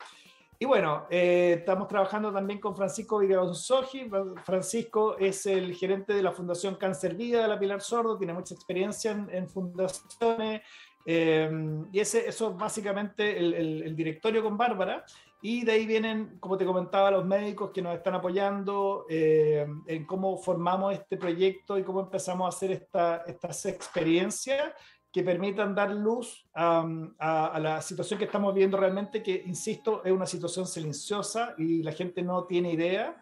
[0.57, 4.09] Y bueno, eh, estamos trabajando también con Francisco Vigasoji.
[4.43, 8.53] Francisco es el gerente de la Fundación Cáncer Vida de la Pilar Sordo, tiene mucha
[8.53, 10.61] experiencia en, fundaciones.
[11.05, 11.49] Eh,
[11.91, 15.05] y ese, eso es básicamente el, el directorio con Bárbara.
[15.41, 20.05] Y de ahí vienen, como te comentaba, los médicos que nos están apoyando eh, en
[20.05, 24.73] cómo formamos este proyecto y cómo empezamos a hacer esta, estas experiencias
[25.15, 30.25] que permitan dar luz a, la situación que estamos viendo realmente, que, insisto, es una
[30.25, 33.15] situación silenciosa y la gente no tiene idea.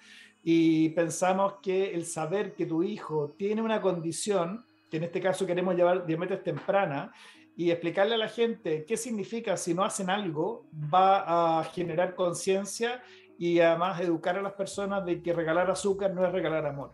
[0.44, 5.46] Y pensamos que el saber que tu hijo tiene una condición, que en este caso
[5.46, 7.14] queremos llevar diabetes temprana,
[7.56, 13.04] y explicarle a la gente qué significa si no hacen algo, va a generar conciencia
[13.38, 16.94] y además educar a las personas de que regalar azúcar no es regalar amor.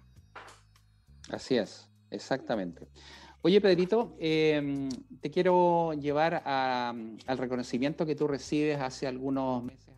[1.29, 2.87] Así es, exactamente.
[3.41, 4.89] Oye, Pedrito, em,
[5.21, 9.89] te quiero llevar al reconocimiento que tú recibes hace algunos meses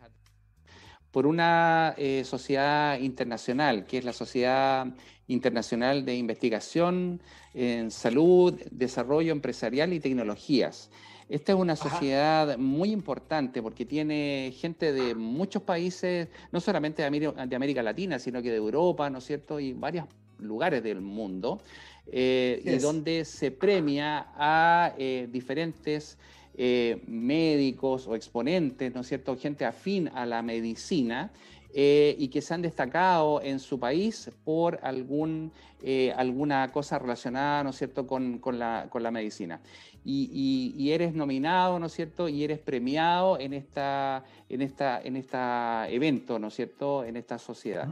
[1.12, 4.86] por una eh, sociedad internacional, que es la Sociedad
[5.32, 7.20] Internacional de Investigación
[7.54, 10.90] en Salud, Desarrollo Empresarial y Tecnologías.
[11.28, 17.56] Esta es una sociedad muy importante porque tiene gente de muchos países, no solamente de
[17.56, 19.58] América, Latina, sino que de Europa, ¿no es cierto?
[19.58, 20.04] Y varios
[20.38, 21.62] lugares del mundo,
[22.10, 26.18] eh, y donde se premia a eh, diferentes
[26.54, 29.34] eh, médicos o exponentes, ¿no es cierto?
[29.38, 31.32] Gente afín a la medicina
[31.74, 35.52] eh, y que se han destacado en su país por algún,
[35.82, 39.58] eh, alguna cosa relacionada, ¿no es cierto?, con, la, con la, medicina.
[40.04, 45.86] Y, eres nominado, ¿no es cierto?, y eres premiado en esta, en esta, en esta
[45.88, 47.88] evento, ¿no es cierto?, en esta sociedad.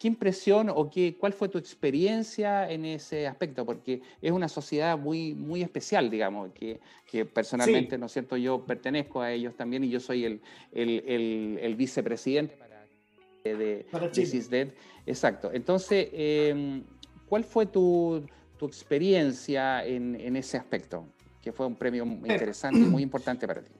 [0.00, 3.64] ¿Qué impresión o qué, cuál fue tu experiencia en ese aspecto?
[3.64, 6.80] Porque es una sociedad muy, muy especial, digamos, que,
[7.10, 8.36] que personalmente, ¿no es cierto?
[8.36, 10.40] Yo pertenezco a ellos también y yo soy el,
[10.72, 12.65] el, el vicepresidente
[13.54, 14.72] de, de
[15.06, 15.50] Exacto.
[15.52, 16.84] Entonces, em,
[17.26, 18.26] ¿cuál fue tu,
[18.56, 21.06] tu experiencia en, en, ese aspecto?
[21.40, 23.72] Que fue un premio interesante y muy importante para ti.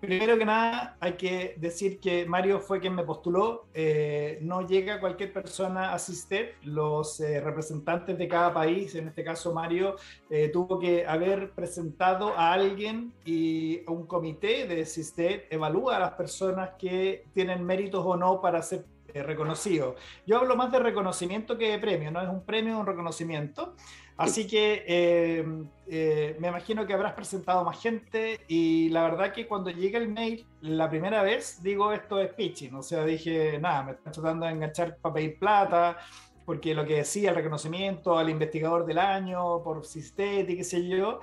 [0.00, 3.66] Primero que nada, hay que decir que Mario fue quien me postuló.
[3.74, 6.54] Eh, no llega cualquier persona a asistir.
[6.62, 9.96] Los eh, representantes de cada país, en este caso Mario,
[10.30, 16.12] eh, tuvo que haber presentado a alguien y un comité de SISTED evalúa a las
[16.12, 19.96] personas que tienen méritos o no para ser reconocidos.
[20.26, 23.74] Yo hablo más de reconocimiento que de premio, no es un premio, es un reconocimiento.
[24.20, 25.44] Así que eh,
[25.86, 30.08] eh, me imagino que habrás presentado más gente y la verdad que cuando llega el
[30.08, 34.44] mail la primera vez digo esto es pitching, o sea, dije, nada, me están tratando
[34.44, 35.96] de enganchar para pedir plata,
[36.44, 40.86] porque lo que decía el reconocimiento al investigador del año por Sistet y qué sé
[40.86, 41.20] yo,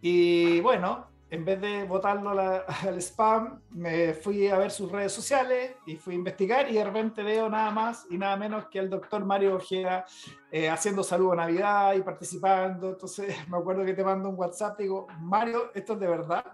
[0.00, 2.30] Y bueno, en vez de botarlo
[2.82, 6.84] al spam, me fui a ver sus redes sociales y fui a investigar y de
[6.84, 10.04] repente veo nada más y nada menos que al doctor Mario Ojeda
[10.50, 12.90] eh, haciendo saludo a Navidad y participando.
[12.90, 16.44] Entonces me acuerdo que te mando un WhatsApp y digo, Mario, esto es de verdad.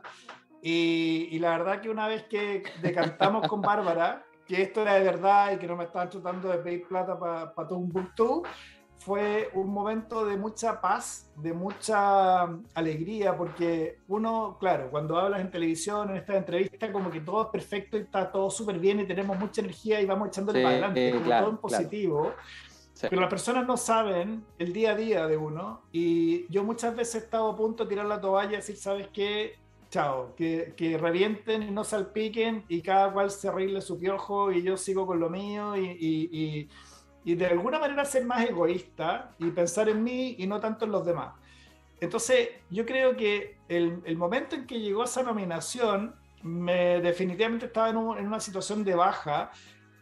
[0.62, 5.02] Y, y la verdad que una vez que decantamos con Bárbara, que esto era de
[5.02, 8.14] verdad y que no me estaban tratando de pedir plata para pa todo un book
[9.08, 12.42] fue un momento de mucha paz, de mucha
[12.74, 17.48] alegría, porque uno, claro, cuando hablas en televisión, en esta entrevista, como que todo es
[17.48, 21.12] perfecto y está todo súper bien y tenemos mucha energía y vamos echándole para adelante,
[21.12, 22.34] como todo en positivo.
[23.00, 27.14] Pero las personas no saben el día a día de uno y yo muchas veces
[27.14, 29.54] he estado a punto de tirar la toalla y decir, ¿sabes qué?
[29.90, 34.62] Chao, que, que revienten y no salpiquen y cada cual se arregle su piojo y
[34.62, 36.68] yo sigo con lo mío y, y y
[37.24, 41.04] de alguna manera ser más egoísta y pensar en mí y no tanto en los
[41.04, 41.34] demás.
[42.00, 47.96] Entonces, yo creo que el, momento en que llegó esa nominación, me definitivamente estaba en,
[47.96, 49.50] en, una situación de baja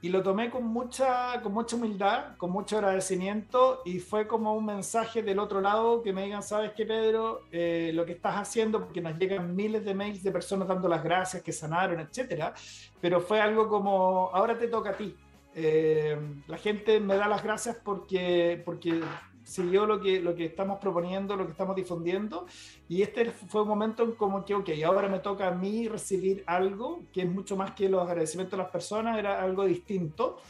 [0.03, 4.67] y lo tomé con mucha, con mucha humildad, con mucho agradecimiento y fue como un
[4.67, 8.79] mensaje del otro lado que me digan, sabes qué Pedro, eh, lo que estás haciendo,
[8.81, 12.53] porque nos llegan miles de mails de personas dando las gracias, que sanaron, etcétera,
[13.01, 15.17] pero fue algo como, ahora te toca a ti,
[15.59, 19.01] eh, la gente me da las gracias porque, porque
[19.43, 22.47] siguió lo que, lo que estamos proponiendo, lo que estamos difundiendo.
[22.91, 26.45] Y este fue un momento en como que, ok, ahora me toca a mí recibir
[26.47, 30.43] algo que es mucho más que los agradecimientos de las personas, era algo distinto.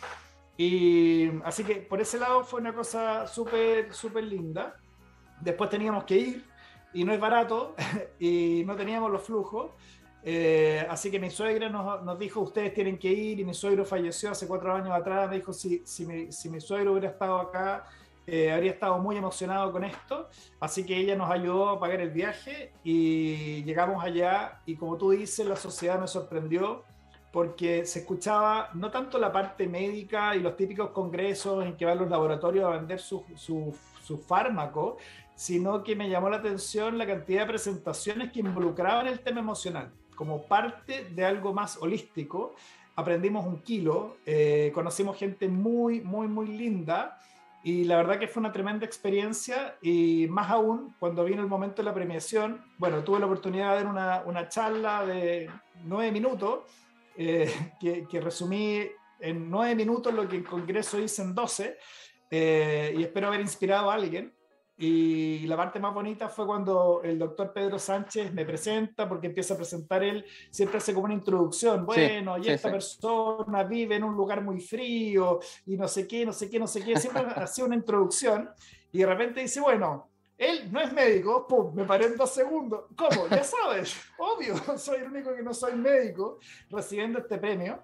[0.57, 4.75] Y así que por ese lado fue una cosa súper, súper linda.
[5.41, 6.45] Después teníamos que ir
[6.93, 7.77] y no es barato
[8.19, 9.71] y no teníamos los flujos.
[10.23, 13.85] Eh, así que mi suegra nos, nos, dijo, ustedes tienen que ir, y mi suegro
[13.85, 17.39] falleció hace cuatro años atrás, me dijo, si, si, mi, si mi suegro hubiera estado
[17.39, 17.85] acá,
[18.27, 22.11] eh, habría estado muy emocionado con esto, así que ella nos ayudó a pagar el
[22.11, 24.61] viaje y llegamos allá.
[24.67, 26.83] Y como tú dices, la sociedad me sorprendió
[27.31, 31.99] porque se escuchaba no tanto la parte médica y los típicos congresos en que van
[31.99, 34.97] los laboratorios a vender su, su, su fármaco,
[35.37, 39.93] sino que me llamó la atención la cantidad de presentaciones que involucraban el tema emocional
[40.17, 42.57] como parte de algo más holístico.
[42.97, 47.21] Aprendimos un kilo, eh, conocimos gente muy, muy, muy linda
[47.63, 51.83] y la verdad que fue una tremenda experiencia y más aún cuando vino el momento
[51.83, 55.51] de la premiación, bueno, tuve la oportunidad de dar una, una charla de
[55.85, 56.61] nueve minutos
[57.17, 58.83] eh, que, que, resumí
[59.21, 61.77] en nueve minutos lo que el Congreso hizo en doce
[62.31, 64.33] eh, y espero haber inspirado a alguien.
[64.79, 69.55] Y la parte más bonita fue cuando el doctor Pedro Sánchez me presenta, porque empieza
[69.55, 71.87] a presentar él, siempre hace como una introducción.
[71.87, 76.33] Bueno, y esta persona vive en un lugar muy frío y no sé qué, no
[76.33, 76.97] sé qué, no sé qué.
[76.99, 78.51] Siempre hacía una introducción
[78.93, 82.85] y de repente dice, bueno, él no es médico, pum, me paré en dos segundos.
[82.95, 83.29] ¿Cómo?
[83.31, 87.83] Ya sabes, obvio, soy el único que no soy médico recibiendo este premio.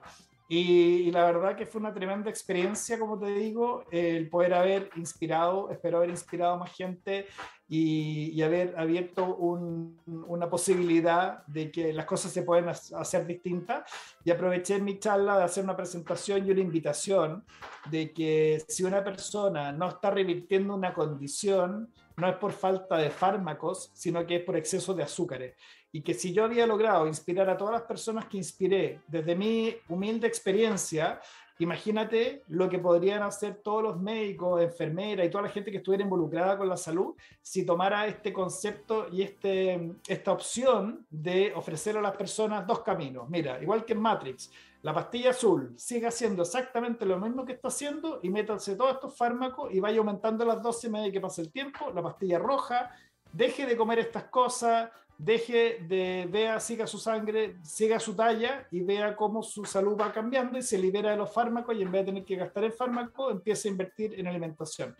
[0.55, 5.71] Y, la verdad que fue una tremenda experiencia, como te digo, el poder haber inspirado,
[5.71, 7.27] espero haber inspirado a más gente
[7.67, 13.91] y, y haber abierto un, una posibilidad de que las cosas se pueden hacer distintas.
[14.25, 17.47] Y aproveché mi charla de hacer una presentación y una invitación
[17.91, 23.09] de que si una persona no está revirtiendo una condición, no es por falta de
[23.09, 25.55] fármacos, sino que es por exceso de azúcares
[25.93, 29.77] y que si yo había logrado inspirar a todas las personas que inspiré desde mi
[29.89, 31.21] humilde experiencia,
[31.59, 36.03] imagínate lo que podrían hacer todos los médicos, enfermeras y toda la gente que estuviera
[36.03, 42.03] involucrada con la salud si tomara este concepto y este, esta opción de ofrecer a
[42.03, 43.29] las personas dos caminos.
[43.29, 47.69] Mira, igual que en Matrix, la pastilla azul sigue haciendo exactamente lo mismo que está
[47.69, 51.43] haciendo y métanse todos estos fármacos y vaya aumentando las dosis a medida que pasa
[51.43, 51.93] el tiempo.
[51.95, 52.91] La pastilla roja,
[53.33, 58.81] deje de comer estas cosas, deje de, vea, siga su sangre, siga su talla y
[58.81, 62.03] vea cómo su salud va cambiando y se libera de los fármacos y en vez
[62.03, 64.97] de tener que gastar el fármaco, empieza a invertir en alimentación.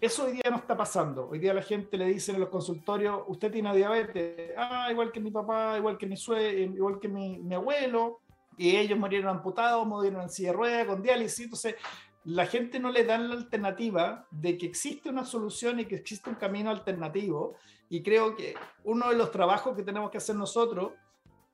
[0.00, 1.28] Eso hoy día no está pasando.
[1.28, 5.20] Hoy día la gente le dice en los consultorios, usted tiene diabetes, ah, igual que
[5.20, 8.20] mi papá, igual que mi suegro, igual que mi, mi abuelo,
[8.56, 11.44] y ellos murieron amputados, murieron en silla de ruedas, con diálisis.
[11.44, 11.76] Entonces,
[12.24, 16.30] la gente no le dan la alternativa de que existe una solución y que existe
[16.30, 17.56] un camino alternativo.
[17.88, 18.54] Y creo que
[18.84, 20.92] uno de los trabajos que tenemos que hacer nosotros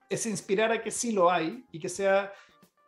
[0.09, 2.33] es inspirar a que sí lo hay y que sea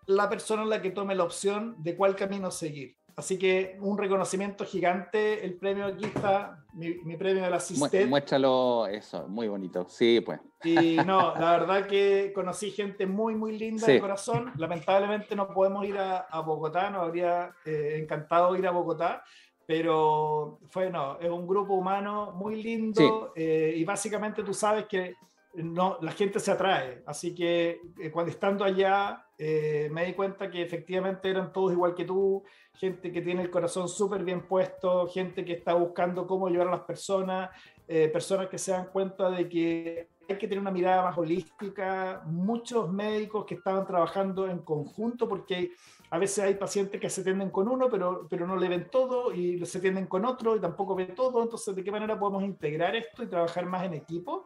[0.06, 2.96] la persona la que tome la opción de cuál camino seguir.
[3.20, 8.06] Así que un reconocimiento gigante, el premio aquí está, mi, mi premio del asistente.
[8.06, 10.40] Muéstralo, eso, muy bonito, sí, pues.
[10.64, 13.92] Y no, la verdad que conocí gente muy, muy linda sí.
[13.92, 14.52] de corazón.
[14.56, 19.22] Lamentablemente no podemos ir a, a Bogotá, nos habría eh, encantado ir a Bogotá,
[19.66, 25.14] pero fue, no, es un grupo humano muy lindo eh, y básicamente tú sabes que
[25.54, 27.02] no, la gente se atrae.
[27.06, 31.94] Así que eh, cuando estando allá eh, me di cuenta que efectivamente eran todos igual
[31.94, 36.46] que tú, gente que tiene el corazón súper bien puesto, gente que está buscando cómo
[36.46, 37.48] ayudar a las personas,
[37.88, 42.20] eh, personas que se dan cuenta de que hay que tener una mirada más holística,
[42.26, 45.70] muchos médicos que estaban trabajando en conjunto porque
[46.10, 49.32] a veces hay pacientes que se atienden con uno, pero, pero no le ven todo
[49.32, 51.42] y se atienden con otro y tampoco ven todo.
[51.42, 54.44] Entonces, ¿de qué manera podemos integrar esto y trabajar más en equipo?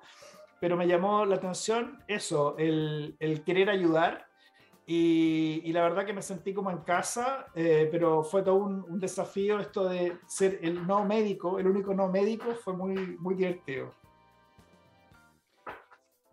[0.61, 4.29] pero me llamó la atención eso, el querer ayudar.
[4.87, 8.85] Y, y, la verdad que me sentí como en casa, eh, pero fue todo un,
[8.87, 13.35] un, desafío esto de ser el no médico, el único no médico, fue muy, muy
[13.35, 13.95] divertido.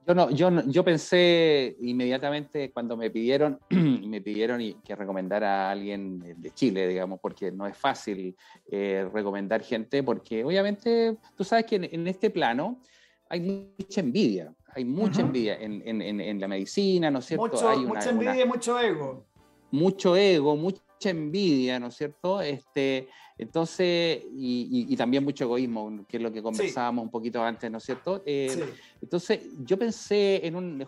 [0.06, 6.20] Yo, no, yo, yo pensé inmediatamente cuando me pidieron, me pidieron que recomendara a alguien
[6.20, 8.36] de Chile, digamos, porque no es fácil
[8.70, 12.82] eh, recomendar gente, porque obviamente tú sabes que en, en este plano
[13.30, 13.40] hay
[13.80, 17.48] mucha envidia, hay mucha envidia en, en, en, la medicina, ¿no es cierto?
[17.48, 19.26] Mucho, hay mucha envidia y mucho ego.
[19.72, 22.42] Mucho ego, mucha envidia, ¿no es cierto?
[22.42, 23.08] Este,
[23.38, 27.06] entonces, y, y, también mucho egoísmo, que es lo que conversábamos sí.
[27.06, 28.22] un poquito antes, ¿no es cierto?
[28.26, 28.62] Eh, sí.
[29.02, 30.88] Entonces, yo pensé en un,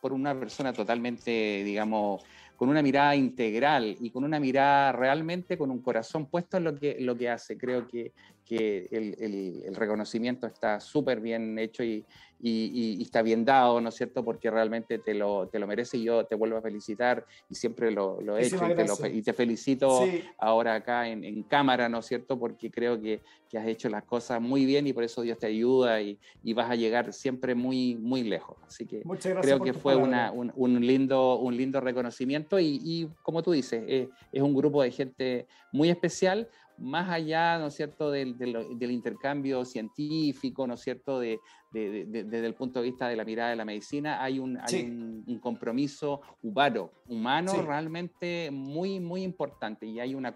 [0.00, 2.22] por una persona totalmente, digamos,
[2.56, 6.74] con una mirada integral y con una mirada realmente con un corazón puesto en lo
[6.74, 7.56] que, lo que hace.
[7.56, 8.12] Creo que,
[8.44, 12.04] que el, el, el reconocimiento está súper bien hecho y,
[12.42, 14.24] y, y, está bien dado, ¿no es cierto?
[14.24, 17.90] Porque realmente te lo, te lo merece y yo te vuelvo a felicitar y siempre
[17.90, 20.24] lo, lo he hecho y te, lo, y te, felicito sí.
[20.38, 22.38] ahora acá en, en, cámara, ¿no es cierto?
[22.38, 25.46] Porque creo que, que, has hecho las cosas muy bien y por eso Dios te
[25.46, 28.56] ayuda y, y vas a llegar siempre muy, muy lejos.
[28.66, 29.02] Así que
[29.42, 33.84] creo que fue una, un, un, lindo, un lindo reconocimiento y, y como tú dices,
[33.86, 36.48] es, es un grupo de gente muy especial,
[36.80, 41.38] más allá, ¿no es cierto?, del, del, del, intercambio científico, ¿no es cierto?, de,
[41.70, 44.76] de, desde el punto de vista de la mirada de la medicina, hay un, sí.
[44.76, 47.60] hay un, un compromiso humano, humano sí.
[47.60, 50.32] realmente muy, muy importante y hay una,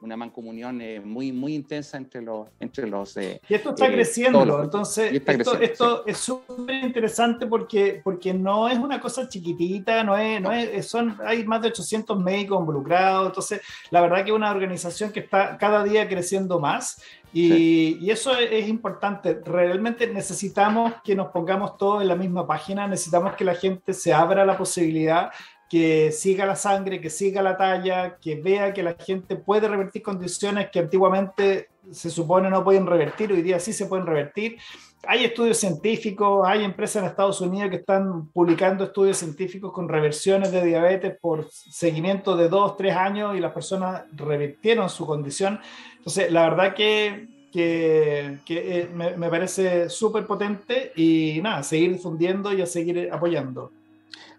[0.00, 2.48] una mancomunión eh, muy, muy intensa entre los...
[2.58, 6.10] Entre los eh, y esto está eh, creciendo, los, entonces está esto, creciendo, esto sí.
[6.10, 11.16] es súper interesante porque, porque no es una cosa chiquitita, no es, no es, son,
[11.24, 15.58] hay más de 800 médicos involucrados, entonces la verdad que es una organización que está
[15.58, 17.98] cada día creciendo más y, sí.
[18.00, 19.40] y, eso es, importante.
[19.44, 24.12] Realmente necesitamos que nos pongamos todos en la misma página, necesitamos que la gente se
[24.12, 25.30] abra la posibilidad,
[25.70, 30.02] que siga la sangre, que siga la talla, que vea que la gente puede revertir
[30.02, 34.58] condiciones que antiguamente se supone no pueden revertir, hoy día sí se pueden revertir.
[35.06, 40.50] Hay estudios científicos, hay empresas en Estados Unidos que están publicando estudios científicos con reversiones
[40.50, 45.60] de diabetes por seguimiento de dos, tres años y las personas revirtieron su condición.
[45.98, 52.60] Entonces, la verdad que, eh, me, me, parece súper potente y nada, seguir difundiendo y
[52.60, 53.70] a seguir apoyando.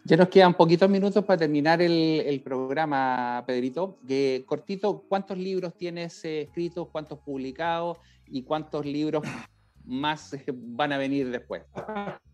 [0.03, 3.99] Ya nos quedan poquitos minutos para terminar el, programa, Pedrito.
[4.07, 9.23] Que, cortito, ¿cuántos libros tienes eh, escritos, cuántos publicados y cuántos libros
[9.85, 11.63] más van a venir después?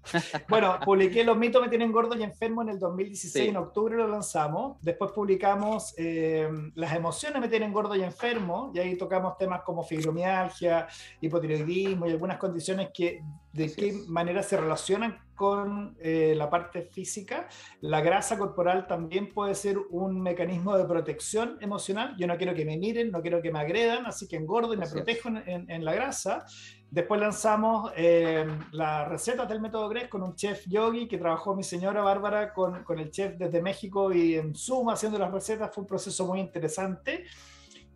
[0.50, 3.50] bueno, publiqué Los mitos me tienen gordo y enfermo en el 2016, sí.
[3.50, 4.78] en octubre lo lanzamos.
[4.82, 9.84] Después publicamos eh, Las emociones me tienen gordo y enfermo, y ahí tocamos temas como
[9.84, 10.88] fibromialgia,
[11.22, 13.22] hipotiroidismo y algunas condiciones que
[13.54, 17.48] de qué manera se relacionan con eh, la parte física.
[17.82, 22.16] La grasa corporal también puede ser un mecanismo de protección emocional.
[22.18, 24.78] Yo no quiero que me miren, no quiero que me agredan, así que engordo y
[24.78, 26.46] me así protejo en, en, la grasa.
[26.90, 31.64] Después lanzamos eh, las recetas del método GRES con un chef yogi que trabajó mi
[31.64, 35.74] señora Bárbara con, con el chef desde México y en Zoom haciendo las recetas.
[35.74, 37.26] Fue un proceso muy interesante.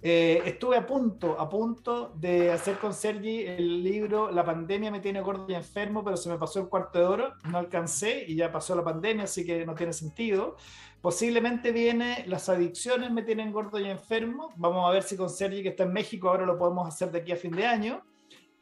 [0.04, 5.00] Eh, estuve a punto, a punto de hacer con Sergi el libro La pandemia me
[5.00, 8.36] tiene gordo y enfermo, pero se me pasó el cuarto de oro, no alcancé y
[8.36, 10.58] ya pasó la pandemia, así que no tiene sentido.
[11.02, 14.50] Posiblemente viene Las adicciones me tienen gordo y enfermo.
[14.56, 17.20] Vamos a ver si con Sergi, que está en México, ahora lo podemos hacer de
[17.20, 18.02] aquí a fin de año.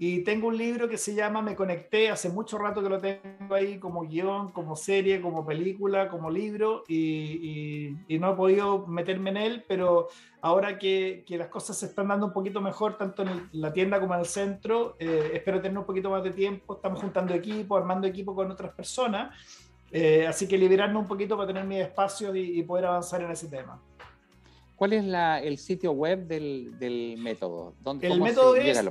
[0.02, 3.54] Y tengo un libro que se llama Me Conecté, hace mucho rato que lo tengo
[3.54, 8.88] ahí como guion, como serie, como película, como libro, y, y, y no he podido
[8.88, 10.08] meterme en él, pero
[10.40, 14.00] ahora que, que, las cosas se están dando un poquito mejor, tanto en la tienda
[14.00, 17.76] como en el centro, eh, espero tener un poquito más de tiempo, estamos juntando equipo,
[17.76, 19.36] armando equipo con otras personas,
[19.92, 23.32] eh, así que liberarnos un poquito para tener mis espacios y, y poder avanzar en
[23.32, 23.82] ese tema.
[24.80, 27.74] ¿Cuál es la, el sitio web del, del método?
[28.00, 28.82] el método es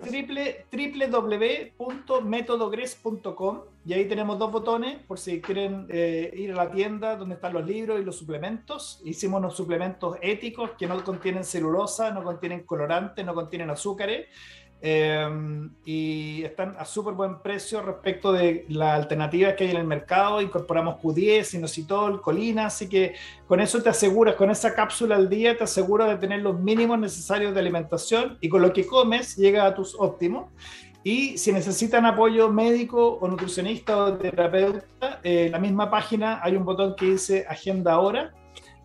[1.78, 7.36] www.metodogres.com y ahí tenemos dos botones por si quieren eh, ir a la tienda donde
[7.36, 9.00] están los libros y los suplementos.
[9.02, 14.26] Hicimos unos suplementos éticos que no contienen celulosa, no contienen colorantes, no contienen azúcares
[14.80, 19.86] Em, y están a súper buen precio respecto de las alternativas que hay en el
[19.86, 20.40] mercado.
[20.40, 23.14] Incorporamos Q10, inositol, colina, así que
[23.48, 26.98] con eso te aseguras, con esa cápsula al día, te aseguras de tener los mínimos
[26.98, 30.46] necesarios de alimentación y con lo que comes llega a tus óptimos.
[31.02, 36.54] Y si necesitan apoyo médico o nutricionista o terapeuta, eh, en la misma página hay
[36.54, 38.32] un botón que dice Agenda Ahora.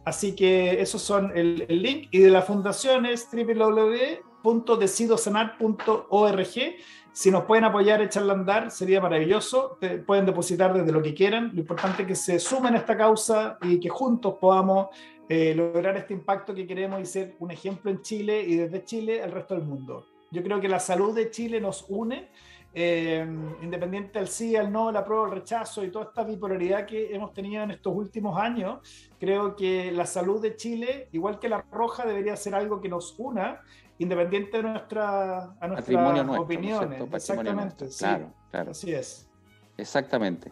[0.05, 2.07] Así que esos son el, el link.
[2.11, 6.75] Y de la fundación es www www.decidosanar.org.
[7.11, 9.77] Si nos pueden apoyar, echarla a andar, sería maravilloso.
[10.05, 11.51] pueden depositar desde lo que quieran.
[11.53, 14.87] Lo importante es que se sumen a esta causa y que juntos podamos
[15.29, 19.21] eh, lograr este impacto que queremos y ser un ejemplo en Chile y desde Chile
[19.21, 20.07] al resto del mundo.
[20.31, 22.29] Yo creo que la salud de Chile nos une,
[22.73, 23.23] eh,
[23.61, 27.31] independiente del sí, al no, la prueba, el rechazo y toda esta bipolaridad que hemos
[27.31, 28.79] tenido en estos últimos años.
[29.19, 33.13] Creo que la salud de Chile, igual que la roja, debería ser algo que nos
[33.19, 33.61] una
[33.97, 37.01] independiente de nuestra, a nuestras opiniones.
[37.13, 38.71] Exactamente, Claro, claro.
[38.71, 39.27] Así es.
[39.77, 40.51] Exactamente.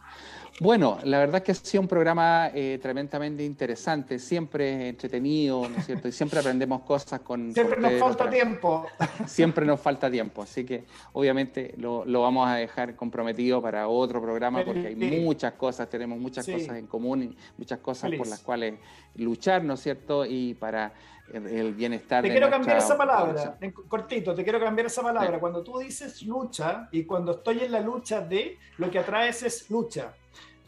[0.60, 5.78] Bueno, la verdad es que ha sido un programa eh, tremendamente interesante, siempre entretenido, ¿no
[5.78, 6.08] es cierto?
[6.08, 7.52] Y siempre aprendemos cosas con...
[7.54, 8.86] Siempre nos falta tiempo.
[9.26, 10.84] Siempre nos falta tiempo, así que
[11.14, 16.46] obviamente lo, vamos a dejar comprometido para otro programa porque hay muchas cosas, tenemos muchas
[16.46, 18.76] cosas en común y muchas cosas por las cuales
[19.16, 20.26] luchar, ¿no es cierto?
[20.26, 20.94] Y para
[21.34, 22.24] el bienestar.
[22.24, 23.58] Te quiero cambiar esa palabra,
[23.88, 25.40] cortito, te quiero cambiar esa palabra.
[25.40, 29.70] Cuando tú dices lucha y cuando estoy en la lucha de, lo que atraes es
[29.70, 30.14] lucha.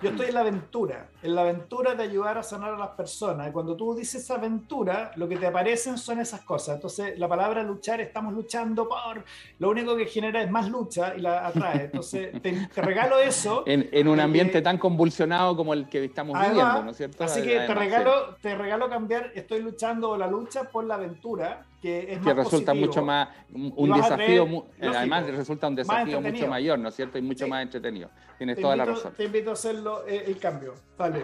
[0.03, 3.47] Yo estoy en la aventura, en la aventura de ayudar a sanar a las personas.
[3.47, 6.75] Y cuando tú dices aventura, lo que te aparecen son esas cosas.
[6.75, 9.23] Entonces, la palabra luchar, estamos luchando por,
[9.59, 11.85] lo único que genera es más lucha y la atrae.
[11.85, 13.63] Entonces, te, regalo eso.
[13.73, 17.23] En, un ambiente tan convulsionado como el que estamos viviendo, ¿no es cierto?
[17.23, 22.13] Así que te regalo, te regalo cambiar, estoy luchando la lucha por la aventura que
[22.13, 27.17] es resulta mucho más un desafío, además resulta un desafío mucho mayor, ¿no es cierto?
[27.17, 28.09] Y mucho más entretenido.
[28.37, 29.13] Tienes toda la razón.
[29.17, 30.75] Te invito a hacerlo eh, el cambio.
[30.97, 31.23] Dale.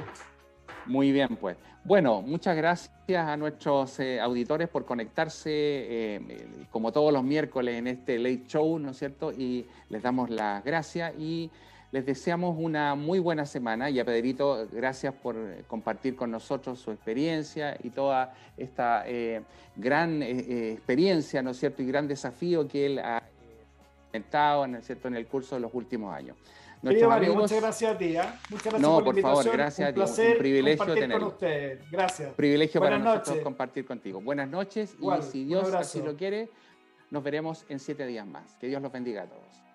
[0.86, 1.56] Muy bien, pues.
[1.86, 7.88] Bueno, muchas gracias a nuestros eh, auditores por conectarse eh, como todos los miércoles en
[7.88, 9.32] este Late Show, ¿no es cierto?
[9.32, 11.50] Y les damos las gracias y
[11.92, 15.36] les deseamos una muy buena semana y a Pedrito, gracias por
[15.68, 19.42] compartir con nosotros su experiencia y toda esta eh,
[19.76, 21.82] gran eh, eh, experiencia, ¿no es cierto?
[21.82, 23.24] Y gran desafío que él ha
[24.06, 26.38] enfrentado, ¿no es cierto?, en el curso de los últimos años.
[26.82, 28.16] Mario, muchas gracias a ti.
[28.50, 30.22] Muchas gracias no, por, por favor, gracias un a ti.
[30.22, 31.20] Un privilegio tenerlo.
[31.20, 31.82] Con usted.
[31.92, 32.34] Gracias.
[32.36, 34.22] Privilegio para nosotros compartir contigo.
[34.22, 36.50] Buenas noches y si Dios así lo quiere,
[37.10, 38.56] nos veremos en siete días más.
[38.56, 39.69] Que Dios los bendiga a todos.